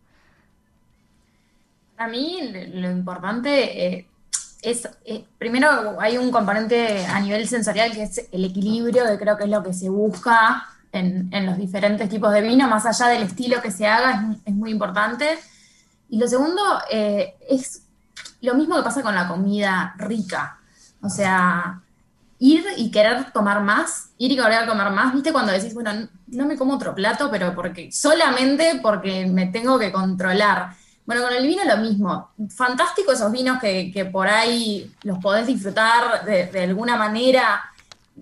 [1.98, 2.40] A mí
[2.74, 4.08] lo importante eh,
[4.62, 4.88] es,
[5.38, 9.50] primero hay un componente a nivel sensorial que es el equilibrio, que creo que es
[9.50, 13.72] lo que se busca en, los diferentes tipos de vino, más allá del estilo que
[13.72, 15.38] se haga, es, muy importante.
[16.10, 17.84] Y lo segundo es
[18.42, 20.60] lo mismo que pasa con la comida rica.
[21.02, 21.82] O sea,
[22.40, 25.32] ir y querer tomar más, ir y querer comer más, ¿viste?
[25.32, 25.92] Cuando decís, bueno,
[26.28, 30.76] no me como otro plato, pero porque solamente porque me tengo que controlar.
[31.06, 32.32] Bueno, con el vino lo mismo.
[32.50, 37.64] Fantástico esos vinos que, por ahí los podés disfrutar de, alguna manera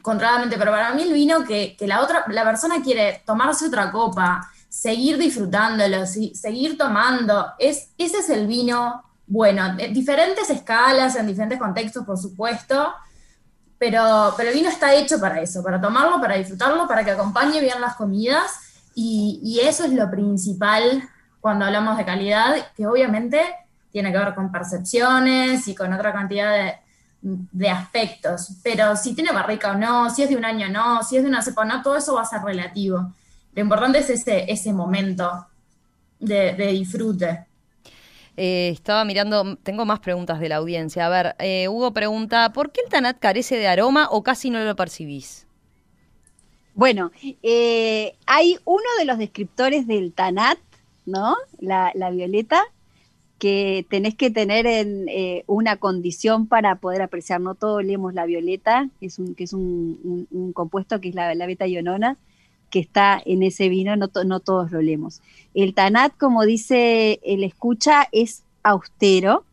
[0.02, 4.52] controladamente, pero para mí el vino que, la otra, la persona quiere tomarse otra copa,
[4.76, 11.58] seguir disfrutándolo, seguir tomando, es, ese es el vino bueno, en diferentes escalas, en diferentes
[11.58, 12.94] contextos, por supuesto,
[13.80, 17.62] pero, pero el vino está hecho para eso, para tomarlo, para disfrutarlo, para que acompañe
[17.62, 18.52] bien las comidas,
[18.94, 21.08] y, eso es lo principal
[21.40, 23.42] cuando hablamos de calidad, que obviamente
[23.92, 26.76] tiene que ver con percepciones y con otra cantidad de,
[27.22, 31.02] de aspectos, pero si tiene barrica o no, si es de un año o no,
[31.02, 33.14] si es de una cepa o no, todo eso va a ser relativo.
[33.56, 35.48] Lo importante es ese, ese momento
[36.20, 37.48] de, de disfrute.
[38.38, 41.06] Eh, estaba mirando, tengo más preguntas de la audiencia.
[41.06, 44.60] A ver, eh, Hugo pregunta, ¿por qué el Tanat carece de aroma o casi no
[44.60, 45.48] lo percibís?
[46.74, 50.58] Bueno, eh, hay uno de los descriptores del Tanat,
[51.06, 51.38] ¿no?
[51.62, 52.62] La, violeta,
[53.40, 55.06] que tenés que tener en
[55.48, 57.40] una condición para poder apreciar.
[57.40, 61.46] No todos leemos la violeta, es un, que es un, compuesto que es la, la
[61.46, 62.18] beta-ionona
[62.76, 65.22] que está en ese vino, no, no todos lo leemos.
[65.54, 69.46] El Tanat, como dice el escucha, es austero,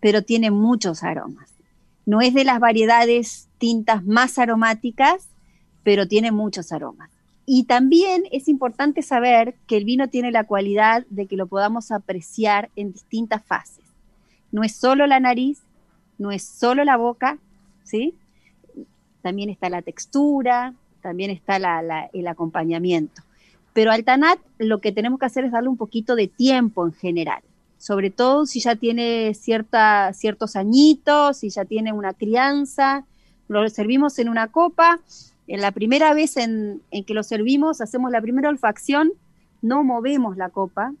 [0.00, 1.48] pero tiene muchos aromas.
[2.06, 5.28] No es de las variedades tintas más aromáticas,
[5.84, 7.08] pero tiene muchos aromas.
[7.46, 11.92] Y también es importante saber que el vino tiene la cualidad de que lo podamos
[11.92, 13.84] apreciar en distintas fases.
[14.50, 15.60] No es solo la nariz,
[16.18, 17.38] no es solo la boca,
[17.84, 18.16] ¿sí?
[19.22, 20.74] También está la textura,
[21.06, 21.60] también está
[22.12, 23.22] el acompañamiento.
[23.72, 26.92] Pero al Tanat lo que tenemos que hacer es darle un poquito de tiempo en
[26.94, 27.44] general,
[27.78, 33.04] sobre todo si ya tiene cierta, ciertos añitos, si ya tiene una crianza,
[33.46, 34.98] lo servimos en una copa,
[35.46, 39.12] en la primera vez en, que lo servimos hacemos la primera olfacción,
[39.62, 40.92] no movemos la copa,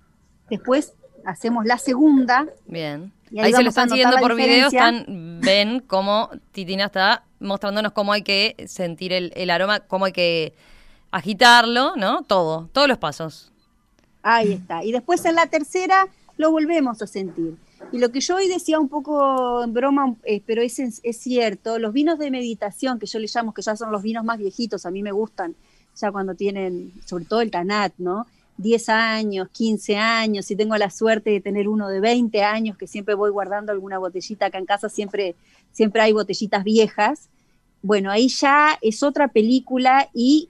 [0.48, 0.94] después
[1.24, 2.46] hacemos la segunda.
[2.68, 3.10] Bien.
[3.38, 8.22] Ahí, se lo están siguiendo por video, están, ven cómo Titina está mostrándonos cómo hay
[8.22, 10.54] que sentir el, aroma, cómo hay que
[11.10, 12.22] agitarlo, ¿no?
[12.22, 13.52] Todo, todos los pasos.
[14.22, 14.84] Ahí está.
[14.84, 17.56] Y después en la tercera lo volvemos a sentir.
[17.92, 21.78] Y lo que yo hoy decía un poco en broma, eh, pero es, es cierto,
[21.78, 24.86] los vinos de meditación, que yo le llamo, que ya son los vinos más viejitos,
[24.86, 25.54] a mí me gustan,
[25.94, 28.26] ya cuando tienen, sobre todo el Tanat, ¿no?
[28.58, 32.86] 10 años, 15 años, si tengo la suerte de tener uno de 20 años, que
[32.86, 35.34] siempre voy guardando alguna botellita, acá en casa siempre,
[35.72, 37.28] siempre hay botellitas viejas,
[37.82, 40.48] bueno, ahí ya es otra película y,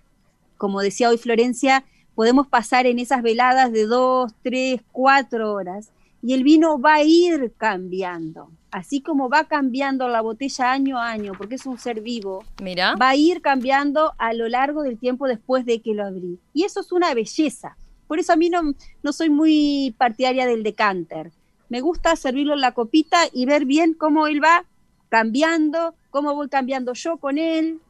[0.57, 1.85] como decía hoy Florencia,
[2.15, 5.91] podemos pasar en esas veladas de 2, 3, 4 horas
[6.23, 8.51] y el vino va a ir cambiando.
[8.71, 12.95] Así como va cambiando la botella año a año, porque es un ser vivo, Mira.
[12.97, 16.39] va a ir cambiando a lo largo del tiempo después de que lo abrí.
[16.53, 17.77] Y eso es una belleza.
[18.07, 21.33] Por eso a mí no, no soy muy partidaria del decanter.
[21.69, 24.65] Me gusta servirlo en la copita y ver bien cómo él va
[25.09, 27.81] cambiando, cómo voy cambiando yo con él,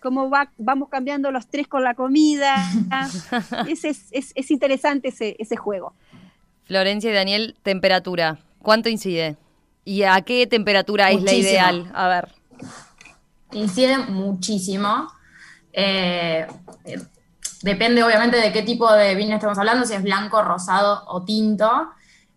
[0.00, 2.56] cómo va, vamos cambiando los tres con la comida.
[3.68, 5.92] es, es, interesante ese, ese juego.
[6.64, 8.38] Florencia y Daniel, temperatura.
[8.62, 9.36] ¿Cuánto incide?
[9.84, 11.90] ¿Y a qué temperatura es la ideal?
[11.94, 12.28] A ver.
[13.52, 15.08] Incide muchísimo.
[15.72, 16.46] Eh,
[17.62, 21.90] Depende obviamente de qué tipo de vino estamos hablando, si es blanco, rosado o tinto,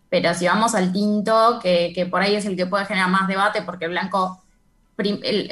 [0.08, 3.62] pero si vamos al tinto, que, por ahí es el que puede generar más debate,
[3.62, 4.42] porque el blanco,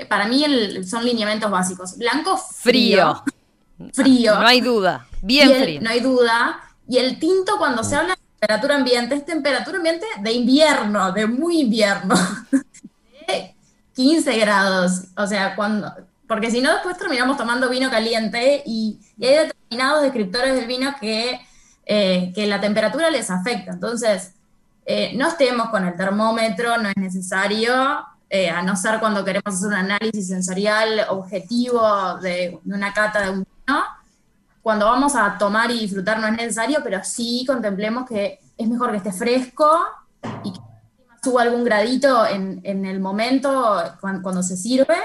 [0.09, 0.45] para mí
[0.85, 1.97] son lineamientos básicos.
[1.97, 3.23] Blanco frío.
[3.93, 4.35] Frío.
[4.35, 5.07] No hay duda.
[5.23, 5.81] Bien frío.
[5.81, 6.61] No hay duda.
[6.89, 11.27] Y el tinto, cuando se habla de temperatura ambiente, es temperatura ambiente de invierno, de
[11.27, 12.16] muy invierno.
[13.29, 13.55] de
[13.95, 15.05] 15 grados.
[15.16, 15.93] O sea, cuando
[16.29, 21.41] porque si no después terminamos tomando vino caliente y, hay determinados descriptores del vino que,
[21.87, 23.72] eh, que la temperatura les afecta.
[23.72, 24.35] Entonces,
[24.87, 29.55] eh, no estemos con el termómetro, no es necesario, eh, a no ser cuando queremos
[29.55, 31.81] hacer un análisis sensorial objetivo
[32.20, 33.85] de, una cata de un vino.
[34.62, 38.91] cuando vamos a tomar y disfrutar no es necesario, pero sí contemplemos que es mejor
[38.91, 39.70] que esté fresco
[40.45, 40.61] y que
[41.22, 43.51] suba algún gradito en, en el momento
[44.01, 44.97] cuan- cuando, se sirve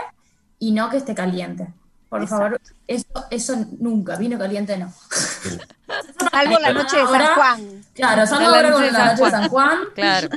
[0.60, 1.68] y no que esté caliente.
[2.10, 2.44] Por Exacto.
[2.46, 4.94] favor, eso, eso nunca, vino caliente no.
[6.32, 7.84] Salvo la noche de San Juan.
[7.96, 9.32] Claro, salvo La ahora noche con de la San noche de Juan.
[9.42, 9.80] San Juan.
[9.96, 10.30] Claro.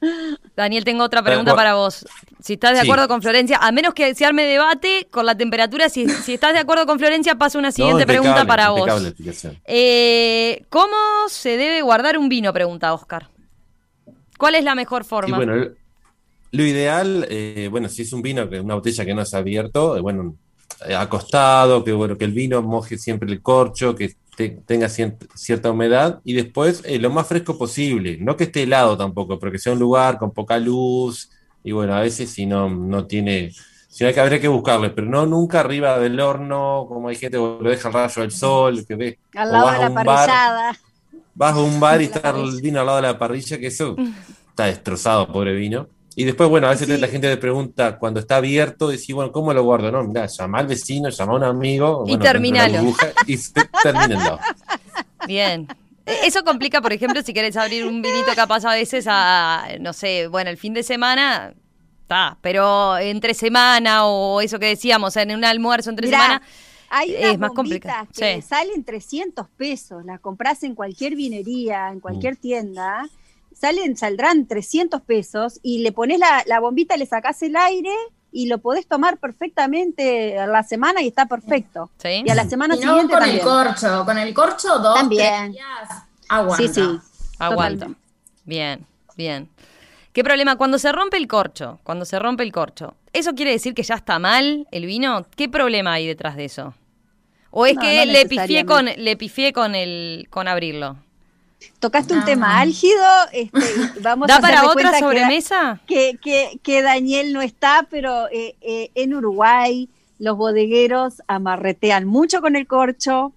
[0.56, 1.56] Daniel, tengo otra pregunta bueno.
[1.56, 2.06] para vos.
[2.40, 2.86] Si estás de Sí.
[2.86, 6.52] acuerdo con Florencia, a menos que se arme debate con la temperatura, si, si estás
[6.52, 8.88] de acuerdo con Florencia, paso una siguiente No, pregunta para vos.
[9.64, 10.96] Eh, ¿Cómo
[11.28, 12.52] se debe guardar un vino?
[12.52, 13.28] Pregunta Oscar.
[14.38, 15.36] ¿Cuál es la mejor forma?
[15.36, 15.76] bueno, el-
[16.52, 19.40] lo ideal, eh, bueno, si es un vino, que una botella que no se ha
[19.40, 20.36] abierto, eh, bueno,
[20.86, 25.70] eh, acostado, que bueno, que el vino moje siempre el corcho, que te- tenga cierta
[25.70, 29.58] humedad, y después eh, lo más fresco posible, no que esté helado tampoco, pero que
[29.58, 31.30] sea un lugar con poca luz,
[31.62, 33.50] y bueno, a veces si no, no tiene,
[33.88, 37.16] si no hay que habría que buscarle, pero no nunca arriba del horno, como hay
[37.16, 39.94] gente que lo deja al rayo del sol, que ve, Al lado de la bar,
[39.94, 40.72] parrillada.
[41.34, 44.02] Vas a un bar y está el vino al lado de la parrilla, que eso
[44.50, 45.88] está destrozado, pobre vino.
[46.20, 46.96] Y después, bueno, a veces Sí.
[46.98, 49.92] la gente le pregunta, cuando está abierto, decís, bueno, ¿cómo lo guardo?
[49.92, 52.02] No, mira, llama al vecino, llama a un amigo.
[52.06, 52.72] Y bueno, terminalo.
[52.74, 53.36] la burbuja, Y
[53.84, 54.38] termínenlo.
[55.28, 55.68] Bien.
[56.06, 59.92] Eh, Eso complica, por ejemplo, si querés abrir un vinito capaz a veces a, no
[59.92, 61.54] sé, bueno, el fin de semana,
[62.02, 66.42] está, pero entre semana o eso que decíamos, en un almuerzo entre Mirá, semana,
[66.90, 68.42] Hay es más complicado, que sí.
[68.42, 72.40] salen 300 pesos, las compras en cualquier vinería, en cualquier Mm.
[72.40, 73.08] tienda,
[73.58, 77.92] salen, saldrán 300 pesos y le pones la, la bombita, le sacás el aire
[78.30, 81.90] y lo podés tomar perfectamente a la semana y está perfecto.
[82.02, 82.22] ¿sí?
[82.24, 83.38] Y a la semana Y no siguiente con también.
[83.40, 85.26] el corcho, con el corcho dos, También.
[85.28, 86.56] tres días aguanta.
[86.66, 86.98] Sí, sí.
[87.38, 87.86] Aguanta.
[87.86, 88.00] Totalmente.
[88.44, 88.86] Bien,
[89.16, 89.48] bien.
[90.12, 90.56] ¿Qué problema?
[90.56, 93.94] Cuando se rompe el corcho, cuando se rompe el corcho, ¿eso quiere decir que ya
[93.94, 95.26] está mal el vino?
[95.36, 96.74] ¿Qué problema hay detrás de eso?
[97.50, 100.96] ¿O es No, que no le pifié con le pifié con el con abrirlo?
[101.80, 102.24] Tocaste un Ah.
[102.24, 103.58] tema álgido, este,
[104.00, 105.80] vamos ¿Da a para otra cuenta sobremesa?
[105.86, 109.88] que, que, que Daniel no está, pero eh, eh, en Uruguay
[110.18, 113.32] los bodegueros amarretean mucho con el corcho,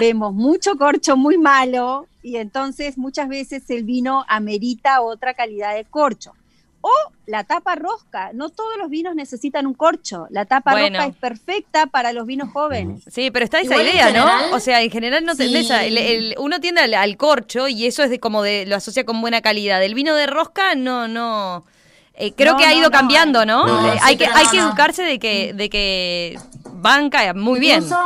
[0.00, 5.84] vemos mucho corcho muy malo y entonces muchas veces el vino amerita otra calidad de
[5.84, 6.32] corcho.
[6.80, 6.90] O
[7.26, 10.96] la tapa rosca, no todos los vinos necesitan un corcho, la tapa Bueno.
[10.98, 13.02] rosca es perfecta para los vinos jóvenes.
[13.10, 14.56] Sí, pero está esa Igual idea, general, ¿no?
[14.56, 15.54] O sea, en general no sí.
[15.56, 18.76] esa- el- el- uno tiende al, al corcho y eso es de como de lo
[18.76, 19.82] asocia con buena calidad.
[19.82, 21.64] El vino de rosca no no
[22.20, 23.66] eh, creo No, que ha no, ido no, cambiando, ¿no?
[23.66, 24.66] no, Eh, sí, hay que hay no, que no.
[24.68, 26.38] educarse de que de que
[26.72, 27.82] banca muy bien.
[27.82, 28.00] Incluso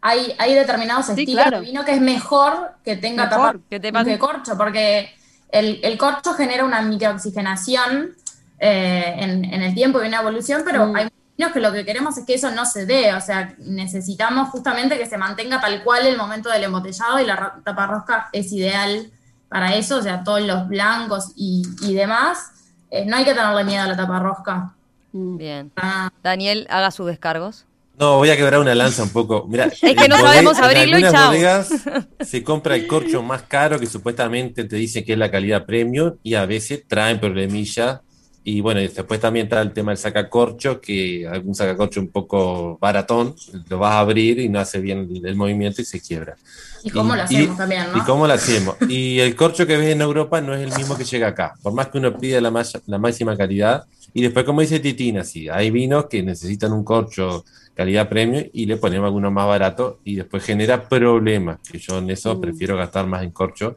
[0.00, 1.60] hay, hay determinados Sí, estilos claro.
[1.60, 5.10] de vino que es mejor que tenga Mejor, tapa que te que, corcho, porque
[5.58, 8.14] el, el corcho genera una microoxigenación
[8.58, 10.96] eh, en, en el tiempo y una evolución, pero Mm.
[10.96, 14.48] hay vinos que lo que queremos es que eso no se dé, o sea, necesitamos
[14.48, 18.28] justamente que se mantenga tal cual el momento del embotellado y la ro- tapa rosca
[18.32, 19.10] es ideal
[19.48, 22.52] para eso, o sea, todos los blancos y, y demás.
[22.90, 24.72] eh, no hay que tenerle miedo a la tapa rosca.
[25.12, 25.36] Mm.
[25.36, 25.72] Bien.
[25.76, 27.66] Ah, Daniel, haga sus descargos.
[27.98, 29.46] No, voy a quebrar una lanza un poco.
[29.48, 31.28] Mirá, que en no sabemos abrirlo y chao.
[31.28, 31.68] bodegas
[32.20, 36.14] se compra el corcho más caro que supuestamente te dice que es la calidad premium
[36.22, 38.00] y a veces traen problemillas.
[38.44, 42.78] Y bueno, y después también está el tema del sacacorcho, que algún sacacorcho un poco
[42.80, 43.34] baratón,
[43.68, 46.36] lo vas a abrir y no hace bien el, el movimiento y se quiebra.
[46.84, 47.98] y cómo lo hacemos también, ¿no?
[47.98, 48.76] Y cómo lo hacemos.
[48.88, 51.54] Y el corcho que ves en Europa no es el mismo que llega acá.
[51.60, 53.84] Por más que uno pida la, la máxima calidad.
[54.14, 57.44] Y después, como dice Titina, sí, hay vinos que necesitan un corcho
[57.76, 61.58] calidad premium y le ponemos alguno más barato y después genera problemas.
[61.60, 62.40] Que yo en eso Mm.
[62.40, 63.76] prefiero gastar más en corcho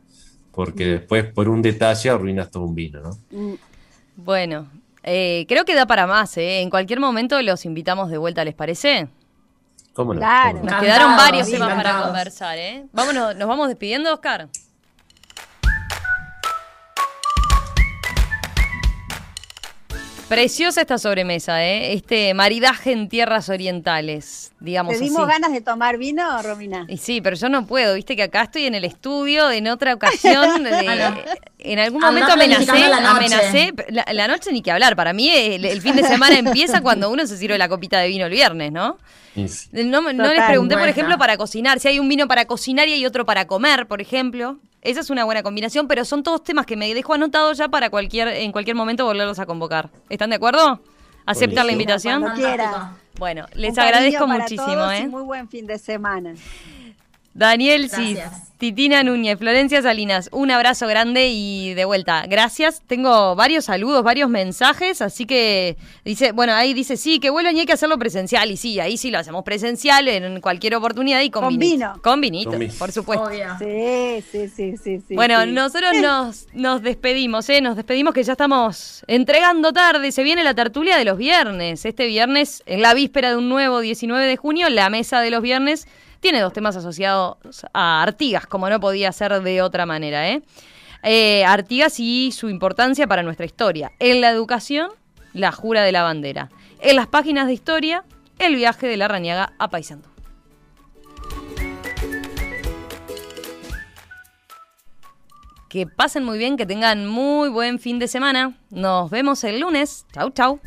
[0.51, 3.17] porque después por un detalle arruinas todo un vino, ¿no?
[3.31, 3.55] Mm.
[4.15, 4.67] Bueno,
[5.03, 6.61] eh, creo que da para más, ¿eh?
[6.61, 9.07] En cualquier momento los invitamos de vuelta, ¿les parece?
[9.93, 10.19] ¿Cómo no?
[10.19, 10.59] Claro.
[10.59, 10.71] ¿Cómo no?
[10.71, 12.85] Nos quedaron varios sí, temas para conversar, ¿eh?
[12.93, 14.47] Vámonos, nos vamos despidiendo, Oscar.
[20.29, 21.93] Preciosa esta sobremesa, ¿eh?
[21.93, 25.31] Este maridaje en tierras orientales, digamos ¿Te dimos así.
[25.31, 26.85] ganas de tomar vino, Romina?
[26.87, 29.93] Y sí, pero yo no puedo, viste que acá estoy en el estudio, en otra
[29.95, 31.15] ocasión, de- Bueno.
[31.57, 33.07] en algún momento amenacé, la noche.
[33.07, 36.81] amenacé, la, la noche ni que hablar, para mí el, el fin de semana empieza
[36.81, 38.97] cuando uno se sirve la copita de vino el viernes, ¿no?
[39.71, 42.93] No, no les pregunté, por ejemplo, para cocinar, si hay un vino para cocinar y
[42.93, 44.59] hay otro para comer, por ejemplo.
[44.81, 47.89] Esa es una buena combinación, pero son todos temas que me dejo anotados ya para
[47.89, 49.89] cualquier, en cualquier momento volverlos a convocar.
[50.09, 50.81] ¿Están de acuerdo?
[51.25, 52.21] ¿Aceptan la invitación?
[52.21, 52.93] Cuando quiera.
[53.17, 55.07] Bueno, les Un agradezco para muchísimo, todos y ¿eh?
[55.07, 56.33] Muy buen fin de semana.
[57.39, 58.19] Daniel Cis.
[58.57, 62.25] Titina Núñez, Florencia Salinas, un abrazo grande y de vuelta.
[62.27, 62.81] Gracias.
[62.85, 67.61] Tengo varios saludos, varios mensajes, así que dice, bueno, ahí dice, sí, que vuelvan y
[67.61, 68.51] hay que hacerlo presencial.
[68.51, 71.71] Y sí, ahí sí lo hacemos presencial en cualquier oportunidad y con, Con vinito.
[71.93, 72.01] vino.
[72.01, 73.23] Con vinito, Con por supuesto.
[73.27, 73.55] Obvio.
[73.57, 75.01] Sí, sí, sí, sí.
[75.07, 75.51] sí, Bueno, sí.
[75.51, 77.61] nosotros nos, nos despedimos, ¿eh?
[77.61, 80.11] Nos despedimos que ya estamos entregando tarde.
[80.11, 81.85] Se viene la tertulia de los viernes.
[81.85, 85.41] Este viernes, en la víspera de un nuevo 19 de junio, la mesa de los
[85.41, 85.87] viernes
[86.19, 87.37] tiene dos temas asociados
[87.73, 90.41] a Artigas, como no podía ser de otra manera, ¿eh?
[91.03, 93.91] Eh, Artigas y su importancia para nuestra historia.
[93.99, 94.91] En la educación,
[95.33, 96.49] la jura de la bandera.
[96.81, 98.03] En las páginas de historia,
[98.37, 100.09] el viaje de la Rañaga a Paysandú.
[105.69, 108.57] Que pasen muy bien, que tengan muy buen fin de semana.
[108.71, 110.05] Nos vemos el lunes.
[110.11, 110.59] Chau, chau.